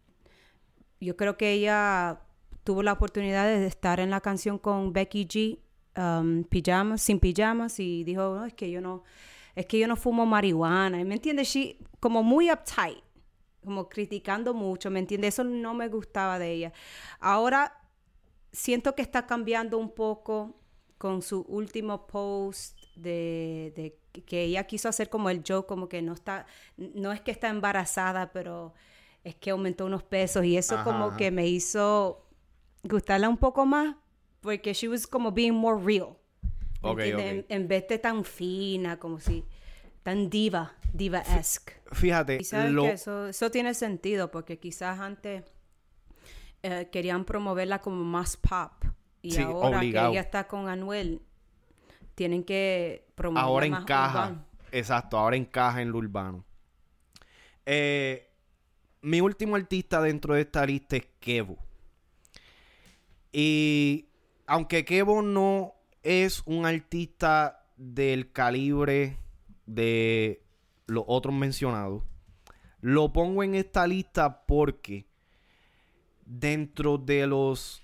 Yo 0.99 1.15
creo 1.15 1.37
que 1.37 1.51
ella 1.51 2.19
tuvo 2.63 2.81
la 2.81 2.93
oportunidad 2.93 3.45
de 3.45 3.67
estar 3.67 3.99
en 3.99 4.09
la 4.09 4.21
canción 4.21 4.57
con 4.57 4.91
Becky 4.91 5.27
G, 5.27 5.59
um, 6.01 6.43
pijamas, 6.45 7.03
sin 7.03 7.19
pijamas, 7.19 7.79
y 7.79 8.03
dijo, 8.03 8.37
no, 8.37 8.43
es 8.43 8.55
que 8.55 8.71
yo 8.71 8.81
no, 8.81 9.03
es 9.53 9.67
que 9.67 9.77
yo 9.77 9.87
no 9.87 9.95
fumo 9.95 10.25
marihuana, 10.25 11.03
¿me 11.03 11.13
entiendes? 11.13 11.49
She, 11.49 11.77
como 11.99 12.23
muy 12.23 12.51
uptight, 12.51 13.03
como 13.63 13.87
criticando 13.87 14.55
mucho, 14.55 14.89
¿me 14.89 14.97
entiendes? 14.97 15.35
Eso 15.35 15.43
no 15.43 15.75
me 15.75 15.89
gustaba 15.89 16.39
de 16.39 16.53
ella. 16.53 16.73
Ahora 17.19 17.87
siento 18.51 18.95
que 18.95 19.03
está 19.03 19.27
cambiando 19.27 19.77
un 19.77 19.93
poco 19.93 20.55
con 20.97 21.21
su 21.21 21.41
último 21.41 22.07
post 22.07 22.80
de, 23.01 23.73
de, 23.75 24.21
que 24.23 24.43
ella 24.43 24.65
quiso 24.65 24.89
hacer 24.89 25.09
como 25.09 25.29
el 25.29 25.43
joke, 25.47 25.67
como 25.67 25.89
que 25.89 26.01
no 26.01 26.13
está, 26.13 26.45
no 26.77 27.11
es 27.11 27.21
que 27.21 27.31
está 27.31 27.49
embarazada, 27.49 28.31
pero 28.31 28.73
es 29.23 29.35
que 29.35 29.51
aumentó 29.51 29.85
unos 29.85 30.03
pesos 30.03 30.45
y 30.45 30.57
eso 30.57 30.83
como 30.83 31.15
que 31.15 31.31
me 31.31 31.47
hizo 31.47 32.25
gustarla 32.83 33.29
un 33.29 33.37
poco 33.37 33.65
más 33.65 33.95
porque 34.41 34.73
she 34.73 34.87
was 34.87 35.05
como 35.05 35.31
being 35.31 35.53
more 35.53 35.81
real. 35.83 36.17
En, 36.83 37.67
vez 37.67 37.87
de 37.87 37.99
tan 37.99 38.23
fina, 38.23 38.97
como 38.97 39.19
si 39.19 39.45
tan 40.01 40.29
diva, 40.29 40.73
diva-esque. 40.93 41.73
Fíjate, 41.91 42.39
eso, 42.41 43.27
eso 43.27 43.51
tiene 43.51 43.75
sentido 43.75 44.31
porque 44.31 44.57
quizás 44.57 44.99
antes 44.99 45.43
eh, 46.63 46.89
querían 46.91 47.23
promoverla 47.23 47.79
como 47.79 48.03
más 48.03 48.35
pop. 48.35 48.71
Y 49.21 49.39
ahora 49.39 49.81
que 49.81 49.89
ella 49.89 50.21
está 50.21 50.47
con 50.47 50.67
Anuel 50.67 51.21
tienen 52.15 52.43
que 52.43 53.07
promoverla 53.15 53.47
ahora 53.47 53.65
encaja, 53.65 54.45
exacto, 54.71 55.17
ahora 55.17 55.35
encaja 55.35 55.81
en 55.81 55.91
lo 55.91 55.97
urbano. 55.97 56.45
Eh, 57.65 58.29
mi 59.01 59.21
último 59.21 59.55
artista 59.55 60.01
dentro 60.01 60.33
de 60.35 60.41
esta 60.41 60.65
lista 60.65 60.97
es 60.97 61.07
Kevo. 61.19 61.57
Y 63.31 64.07
aunque 64.45 64.85
Kevo 64.85 65.21
no 65.21 65.73
es 66.03 66.43
un 66.45 66.65
artista 66.65 67.65
del 67.77 68.31
calibre 68.31 69.17
de 69.65 70.43
los 70.87 71.03
otros 71.07 71.33
mencionados, 71.33 72.03
lo 72.81 73.13
pongo 73.13 73.43
en 73.43 73.55
esta 73.55 73.87
lista 73.87 74.45
porque 74.45 75.05
dentro 76.25 76.97
de 76.97 77.27
los 77.27 77.83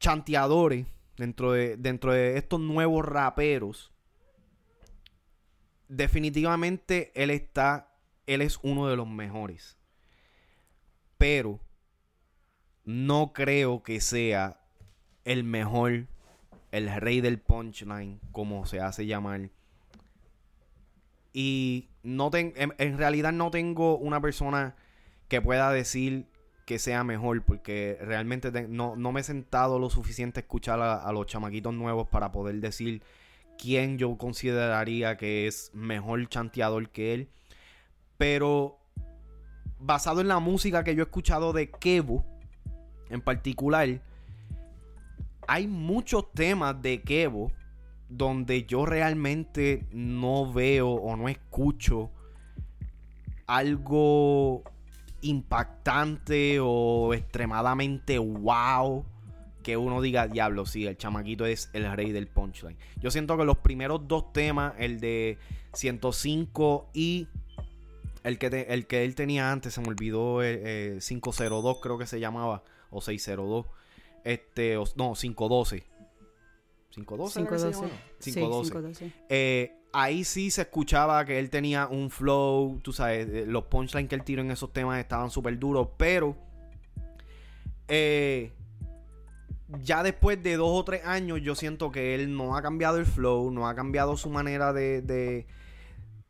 chanteadores, 0.00 0.86
dentro 1.16 1.52
de, 1.52 1.76
dentro 1.76 2.12
de 2.12 2.36
estos 2.36 2.60
nuevos 2.60 3.04
raperos, 3.04 3.92
definitivamente 5.88 7.12
él 7.14 7.30
está, 7.30 7.94
él 8.26 8.42
es 8.42 8.58
uno 8.62 8.88
de 8.88 8.96
los 8.96 9.08
mejores. 9.08 9.76
Pero 11.18 11.60
no 12.84 13.32
creo 13.32 13.82
que 13.82 14.00
sea 14.00 14.60
el 15.24 15.44
mejor, 15.44 16.06
el 16.70 16.94
rey 17.00 17.20
del 17.20 17.38
punchline, 17.38 18.20
como 18.32 18.66
se 18.66 18.80
hace 18.80 19.06
llamar. 19.06 19.50
Y 21.32 21.88
no 22.02 22.30
en, 22.32 22.98
realidad 22.98 23.32
no 23.32 23.50
tengo 23.50 23.98
una 23.98 24.20
persona 24.20 24.76
que 25.28 25.42
pueda 25.42 25.70
decir 25.72 26.26
que 26.66 26.80
sea 26.80 27.04
mejor, 27.04 27.42
porque 27.42 27.96
realmente 28.00 28.50
no, 28.68 28.96
me 28.96 29.20
he 29.20 29.22
sentado 29.22 29.78
lo 29.78 29.88
suficiente 29.88 30.40
a 30.40 30.42
escuchar 30.42 30.80
a, 30.80 31.10
los 31.12 31.26
chamaquitos 31.26 31.72
nuevos 31.72 32.08
para 32.08 32.32
poder 32.32 32.56
decir 32.56 33.02
quién 33.56 33.98
yo 33.98 34.18
consideraría 34.18 35.16
que 35.16 35.46
es 35.46 35.70
mejor 35.72 36.28
chanteador 36.28 36.90
que 36.90 37.14
él. 37.14 37.28
Pero 38.18 38.78
basado 39.78 40.20
en 40.20 40.26
la 40.26 40.40
música 40.40 40.82
que 40.82 40.96
yo 40.96 41.02
he 41.02 41.06
escuchado 41.06 41.52
de 41.52 41.70
Kevo, 41.70 42.26
en 43.10 43.20
particular, 43.20 44.00
hay 45.46 45.68
muchos 45.68 46.32
temas 46.32 46.82
de 46.82 47.00
Kevo 47.00 47.52
donde 48.08 48.64
yo 48.64 48.86
realmente 48.86 49.86
no 49.92 50.52
veo 50.52 50.90
o 50.90 51.16
no 51.16 51.28
escucho 51.28 52.10
algo 53.46 54.64
impactante 55.22 56.58
o 56.60 57.14
extremadamente 57.14 58.18
wow 58.18 59.04
que 59.66 59.76
uno 59.76 60.00
diga, 60.00 60.28
diablo, 60.28 60.64
sí, 60.64 60.86
el 60.86 60.96
chamaquito 60.96 61.44
es 61.44 61.70
el 61.72 61.90
rey 61.90 62.12
del 62.12 62.28
punchline. 62.28 62.76
Yo 63.00 63.10
siento 63.10 63.36
que 63.36 63.44
los 63.44 63.58
primeros 63.58 64.06
dos 64.06 64.32
temas, 64.32 64.74
el 64.78 65.00
de 65.00 65.38
105 65.72 66.90
y 66.94 67.26
el 68.22 68.38
que, 68.38 68.46
el 68.68 68.86
que 68.86 69.04
él 69.04 69.16
tenía 69.16 69.50
antes, 69.50 69.74
se 69.74 69.80
me 69.80 69.88
olvidó, 69.88 70.40
eh, 70.44 70.98
502 71.04 71.76
eh, 71.76 71.80
creo 71.82 71.98
que 71.98 72.06
se 72.06 72.20
llamaba, 72.20 72.62
o 72.90 73.00
602. 73.00 73.66
Este, 74.22 74.76
no, 74.94 75.14
512. 75.14 75.82
512. 76.90 77.40
512. 77.40 77.94
512. 78.20 79.12
Eh, 79.28 79.76
ahí 79.92 80.24
sí 80.24 80.50
se 80.50 80.62
escuchaba 80.62 81.24
que 81.24 81.38
él 81.38 81.50
tenía 81.50 81.86
un 81.86 82.10
flow, 82.10 82.80
tú 82.82 82.92
sabes, 82.92 83.28
eh, 83.28 83.44
los 83.46 83.64
punchlines 83.64 84.08
que 84.08 84.14
él 84.14 84.24
tiró 84.24 84.42
en 84.42 84.50
esos 84.50 84.72
temas 84.72 84.98
estaban 84.98 85.30
súper 85.30 85.58
duros, 85.58 85.88
pero 85.96 86.36
eh, 87.88 88.52
ya 89.82 90.02
después 90.02 90.42
de 90.42 90.56
dos 90.56 90.70
o 90.70 90.84
tres 90.84 91.04
años 91.04 91.40
yo 91.42 91.54
siento 91.54 91.90
que 91.90 92.14
él 92.14 92.34
no 92.36 92.56
ha 92.56 92.62
cambiado 92.62 92.98
el 92.98 93.06
flow, 93.06 93.50
no 93.50 93.68
ha 93.68 93.74
cambiado 93.74 94.16
su 94.16 94.30
manera 94.30 94.72
de, 94.72 95.02
de 95.02 95.46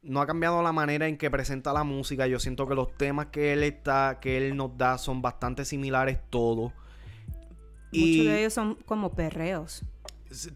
no 0.03 0.21
ha 0.21 0.27
cambiado 0.27 0.63
la 0.63 0.73
manera 0.73 1.09
en 1.09 1.17
que 1.17 1.31
presenta 1.31 1.73
la 1.73 1.85
música. 1.85 2.27
Yo 2.27 2.39
siento 2.39 2.67
que 2.67 2.75
los 2.75 2.97
temas 2.97 3.27
que 3.27 3.53
él 3.53 3.63
está, 3.63 4.19
que 4.21 4.37
él 4.37 4.57
nos 4.57 4.77
da 4.79 4.99
son 4.99 5.21
bastante 5.21 5.65
similares 5.65 6.19
todos. 6.31 6.73
Muchos 7.93 8.27
de 8.27 8.39
ellos 8.41 8.53
son 8.53 8.77
como 8.87 9.13
perreos. 9.13 9.85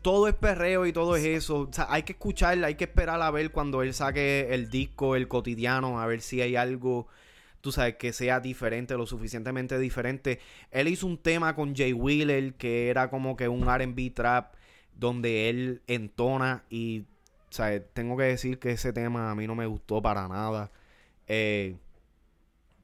Todo 0.03 0.29
es 0.29 0.35
perreo 0.35 0.87
y 0.87 0.93
todo 0.93 1.17
es 1.17 1.25
eso. 1.25 1.61
O 1.61 1.73
sea, 1.73 1.87
hay 1.91 2.03
que 2.03 2.13
escucharla, 2.13 2.69
hay 2.69 2.75
que 2.75 2.85
esperar 2.85 3.21
a 3.23 3.31
ver 3.31 3.51
cuando 3.53 3.83
él 3.83 3.95
saque 3.95 4.49
el 4.55 4.71
disco, 4.71 5.17
el 5.17 5.29
cotidiano, 5.29 6.01
a 6.01 6.07
ver 6.07 6.21
si 6.21 6.41
hay 6.41 6.57
algo, 6.57 7.09
tú 7.61 7.73
sabes, 7.73 7.97
que 7.97 8.13
sea 8.13 8.41
diferente, 8.41 8.97
lo 8.97 9.07
suficientemente 9.07 9.79
diferente. 9.79 10.41
Él 10.71 10.89
hizo 10.89 11.07
un 11.07 11.19
tema 11.19 11.55
con 11.55 11.75
Jay 11.75 11.93
Wheeler 11.93 12.55
que 12.55 12.89
era 12.89 13.11
como 13.11 13.37
que 13.37 13.49
un 13.49 13.63
RB 13.69 14.13
trap 14.15 14.55
donde 14.95 15.49
él 15.51 15.83
entona 15.87 16.65
y, 16.71 17.05
sea, 17.51 17.83
tengo 17.85 18.17
que 18.17 18.25
decir 18.25 18.59
que 18.59 18.73
ese 18.73 18.93
tema 18.93 19.31
a 19.31 19.35
mí 19.35 19.47
no 19.47 19.55
me 19.55 19.67
gustó 19.67 20.01
para 20.03 20.29
nada. 20.29 20.71
Eh, 21.27 21.77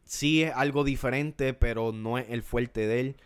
sí 0.04 0.42
es 0.42 0.52
algo 0.54 0.84
diferente, 0.84 1.54
pero 1.54 1.92
no 1.92 2.18
es 2.18 2.26
el 2.30 2.42
fuerte 2.42 2.86
de 2.86 3.00
él. 3.00 3.16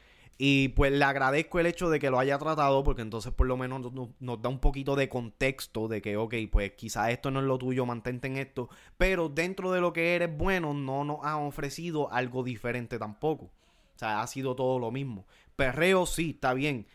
Y 0.42 0.68
pues 0.68 0.90
le 0.90 1.04
agradezco 1.04 1.60
el 1.60 1.66
hecho 1.66 1.90
de 1.90 2.00
que 2.00 2.08
lo 2.08 2.18
haya 2.18 2.38
tratado, 2.38 2.82
porque 2.82 3.02
entonces 3.02 3.30
por 3.30 3.46
lo 3.46 3.58
menos 3.58 3.92
nos, 3.92 4.40
da 4.40 4.48
un 4.48 4.58
poquito 4.58 4.96
de 4.96 5.06
contexto 5.06 5.86
de 5.86 6.00
que, 6.00 6.16
ok, 6.16 6.34
pues 6.50 6.72
quizás 6.72 7.10
esto 7.10 7.30
no 7.30 7.40
es 7.40 7.44
lo 7.44 7.58
tuyo, 7.58 7.84
mantente 7.84 8.26
en 8.26 8.38
esto, 8.38 8.70
pero 8.96 9.28
dentro 9.28 9.70
de 9.70 9.82
lo 9.82 9.92
que 9.92 10.14
eres 10.14 10.34
bueno, 10.34 10.72
no 10.72 11.04
nos 11.04 11.18
ha 11.24 11.36
ofrecido 11.36 12.10
algo 12.10 12.42
diferente 12.42 12.98
tampoco. 12.98 13.44
O 13.44 13.98
sea, 13.98 14.22
ha 14.22 14.26
sido 14.28 14.56
todo 14.56 14.78
lo 14.78 14.90
mismo. 14.90 15.26
Perreo, 15.56 16.06
sí, 16.06 16.30
está 16.30 16.54
bien. 16.54 16.86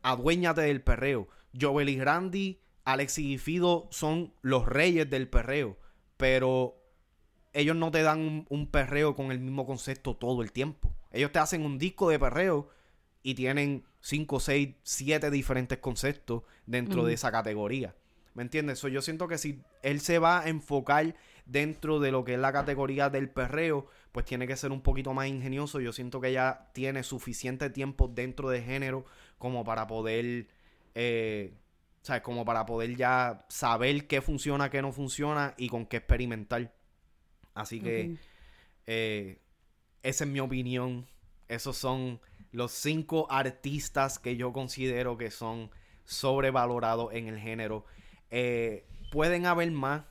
Aduéñate 0.00 0.62
del 0.62 0.80
perreo. 0.80 1.28
Joel 1.60 1.90
y 1.90 2.00
Randy, 2.00 2.58
Alexis 2.86 3.26
y 3.26 3.36
Fido 3.36 3.86
son 3.90 4.32
los 4.40 4.64
reyes 4.64 5.10
del 5.10 5.28
perreo, 5.28 5.76
pero 6.16 6.78
ellos 7.52 7.76
no 7.76 7.90
te 7.90 8.02
dan 8.02 8.46
un 8.48 8.66
perreo 8.66 9.14
con 9.14 9.30
el 9.30 9.40
mismo 9.40 9.66
concepto 9.66 10.16
todo 10.16 10.40
el 10.40 10.52
tiempo. 10.52 10.90
Ellos 11.12 11.32
te 11.32 11.38
hacen 11.38 11.64
un 11.64 11.78
disco 11.78 12.10
de 12.10 12.18
perreo 12.18 12.70
y 13.22 13.34
tienen 13.34 13.84
5, 14.00 14.40
6, 14.40 14.74
7 14.82 15.30
diferentes 15.30 15.78
conceptos 15.78 16.42
dentro 16.66 17.04
de 17.04 17.14
esa 17.14 17.30
categoría. 17.30 17.94
¿Me 18.34 18.42
entiendes? 18.42 18.78
So, 18.78 18.88
yo 18.88 19.02
siento 19.02 19.28
que 19.28 19.36
si 19.36 19.60
él 19.82 20.00
se 20.00 20.18
va 20.18 20.40
a 20.40 20.48
enfocar 20.48 21.14
dentro 21.44 22.00
de 22.00 22.10
lo 22.10 22.24
que 22.24 22.34
es 22.34 22.40
la 22.40 22.52
categoría 22.52 23.10
del 23.10 23.28
perreo, 23.28 23.86
pues 24.10 24.24
tiene 24.24 24.46
que 24.46 24.56
ser 24.56 24.72
un 24.72 24.80
poquito 24.80 25.12
más 25.12 25.28
ingenioso. 25.28 25.80
Yo 25.80 25.92
siento 25.92 26.20
que 26.20 26.32
ya 26.32 26.70
tiene 26.72 27.02
suficiente 27.02 27.68
tiempo 27.68 28.08
dentro 28.08 28.48
de 28.48 28.62
género 28.62 29.04
como 29.38 29.64
para 29.64 29.86
poder, 29.86 30.48
eh, 30.94 31.52
¿sabes? 32.00 32.22
Como 32.22 32.44
para 32.44 32.64
poder 32.64 32.96
ya 32.96 33.44
saber 33.48 34.06
qué 34.06 34.22
funciona, 34.22 34.70
qué 34.70 34.80
no 34.80 34.92
funciona 34.92 35.54
y 35.58 35.68
con 35.68 35.84
qué 35.84 35.98
experimentar. 35.98 36.72
Así 37.54 37.80
que 37.80 38.16
eh, 38.86 39.41
esa 40.02 40.24
es 40.24 40.30
mi 40.30 40.40
opinión. 40.40 41.06
Esos 41.48 41.76
son 41.76 42.20
los 42.50 42.72
cinco 42.72 43.26
artistas 43.30 44.18
que 44.18 44.36
yo 44.36 44.52
considero 44.52 45.16
que 45.16 45.30
son 45.30 45.70
sobrevalorados 46.04 47.12
en 47.14 47.28
el 47.28 47.38
género. 47.38 47.84
Eh, 48.30 48.84
pueden 49.10 49.46
haber 49.46 49.70
más. 49.70 50.02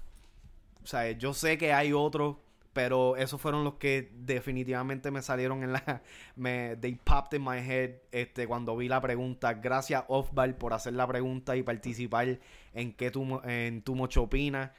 O 0.84 0.88
sea, 0.88 1.12
yo 1.12 1.34
sé 1.34 1.58
que 1.58 1.74
hay 1.74 1.94
otros, 1.94 2.38
pero 2.74 3.16
esos 3.18 3.40
fueron 3.40 3.64
los 3.64 3.76
que 3.76 4.12
definitivamente 4.14 5.12
me 5.12 5.22
salieron 5.22 5.64
en 5.64 5.74
la. 5.74 6.02
Me, 6.36 6.78
they 6.78 6.96
popped 6.96 7.38
in 7.38 7.44
my 7.44 7.58
head 7.58 7.96
este, 8.12 8.48
cuando 8.48 8.76
vi 8.78 8.88
la 8.88 9.02
pregunta. 9.02 9.54
Gracias, 9.54 10.04
Offbal, 10.08 10.56
por 10.56 10.74
hacer 10.74 10.94
la 10.94 11.06
pregunta 11.08 11.56
y 11.56 11.64
participar 11.64 12.40
en 12.74 12.94
qué 12.94 13.12
tú, 13.12 13.42
en 13.44 13.82
tu 13.82 13.96
mocho 13.96 14.24
opinas. 14.24 14.72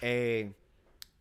Eh, 0.00 0.52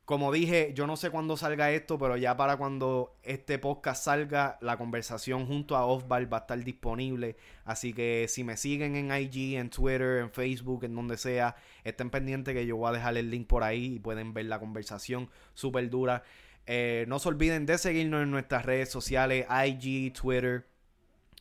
como 0.08 0.32
dije, 0.32 0.72
yo 0.74 0.88
no 0.88 0.96
sé 0.96 1.10
cuándo 1.10 1.36
salga 1.36 1.70
esto, 1.72 2.00
pero 2.00 2.15
ya 2.15 2.38
para 2.38 2.56
cuando 2.56 3.17
este 3.24 3.60
podcast 3.60 4.06
salga, 4.06 4.58
la 4.62 4.78
conversación 4.78 5.46
junto 5.46 5.76
a 5.76 5.86
Offball 5.86 6.32
va 6.32 6.38
a 6.38 6.39
estar 6.39 6.63
disponible. 6.63 7.36
Así 7.65 7.91
que 7.91 8.28
si 8.30 8.46
me 8.46 8.56
siguen 8.56 8.96
en 8.96 9.12
IG, 9.12 9.58
en 9.58 9.70
Twitter, 9.70 10.20
en 10.20 10.32
Facebook, 10.32 10.86
en 10.86 10.96
donde 10.96 11.17
sea, 11.17 11.58
estén 11.84 12.10
pendientes 12.10 12.54
que 12.54 12.65
yo 12.65 12.78
voy 12.78 12.88
a 12.88 12.93
dejar 12.93 13.17
el 13.17 13.30
link 13.30 13.48
por 13.48 13.63
ahí 13.65 13.96
y 13.96 14.00
pueden 14.00 14.34
ver 14.34 14.46
la 14.46 14.62
conversación 14.62 15.30
súper 15.54 15.89
dura. 15.89 16.24
Eh, 16.67 17.04
no 17.10 17.20
se 17.20 17.28
olviden 17.28 17.65
de 17.65 17.78
seguirnos 17.78 18.24
en 18.24 18.32
nuestras 18.32 18.65
redes 18.65 18.89
sociales, 18.89 19.46
IG, 19.50 20.13
Twitter, 20.13 20.70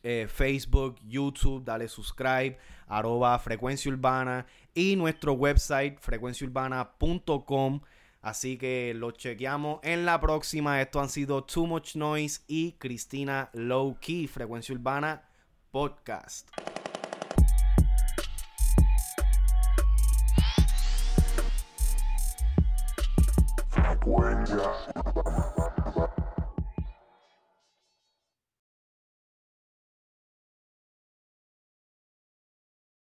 eh, 0.03 0.27
Facebook, 0.29 0.97
YouTube, 1.07 1.63
dale 1.63 1.87
subscribe, 1.87 2.57
arroba 2.87 3.39
frecuencia 3.39 3.89
urbana 3.89 4.45
y 4.73 4.97
nuestro 4.97 5.31
website 5.31 5.97
frecuenciaurbana.com. 6.01 7.79
Así 8.27 8.57
que 8.57 8.93
lo 8.93 9.11
chequeamos 9.11 9.79
en 9.83 10.03
la 10.03 10.19
próxima. 10.19 10.81
Esto 10.81 10.99
han 10.99 11.07
sido 11.07 11.45
Too 11.45 11.65
Much 11.65 11.95
Noise 11.95 12.41
y 12.45 12.73
Cristina 12.73 13.49
Low 13.53 13.95
Key, 14.01 14.27
Frecuencia 14.27 14.75
Urbana 14.75 15.23
Podcast. 15.71 16.49
Frecuencia 23.69 24.73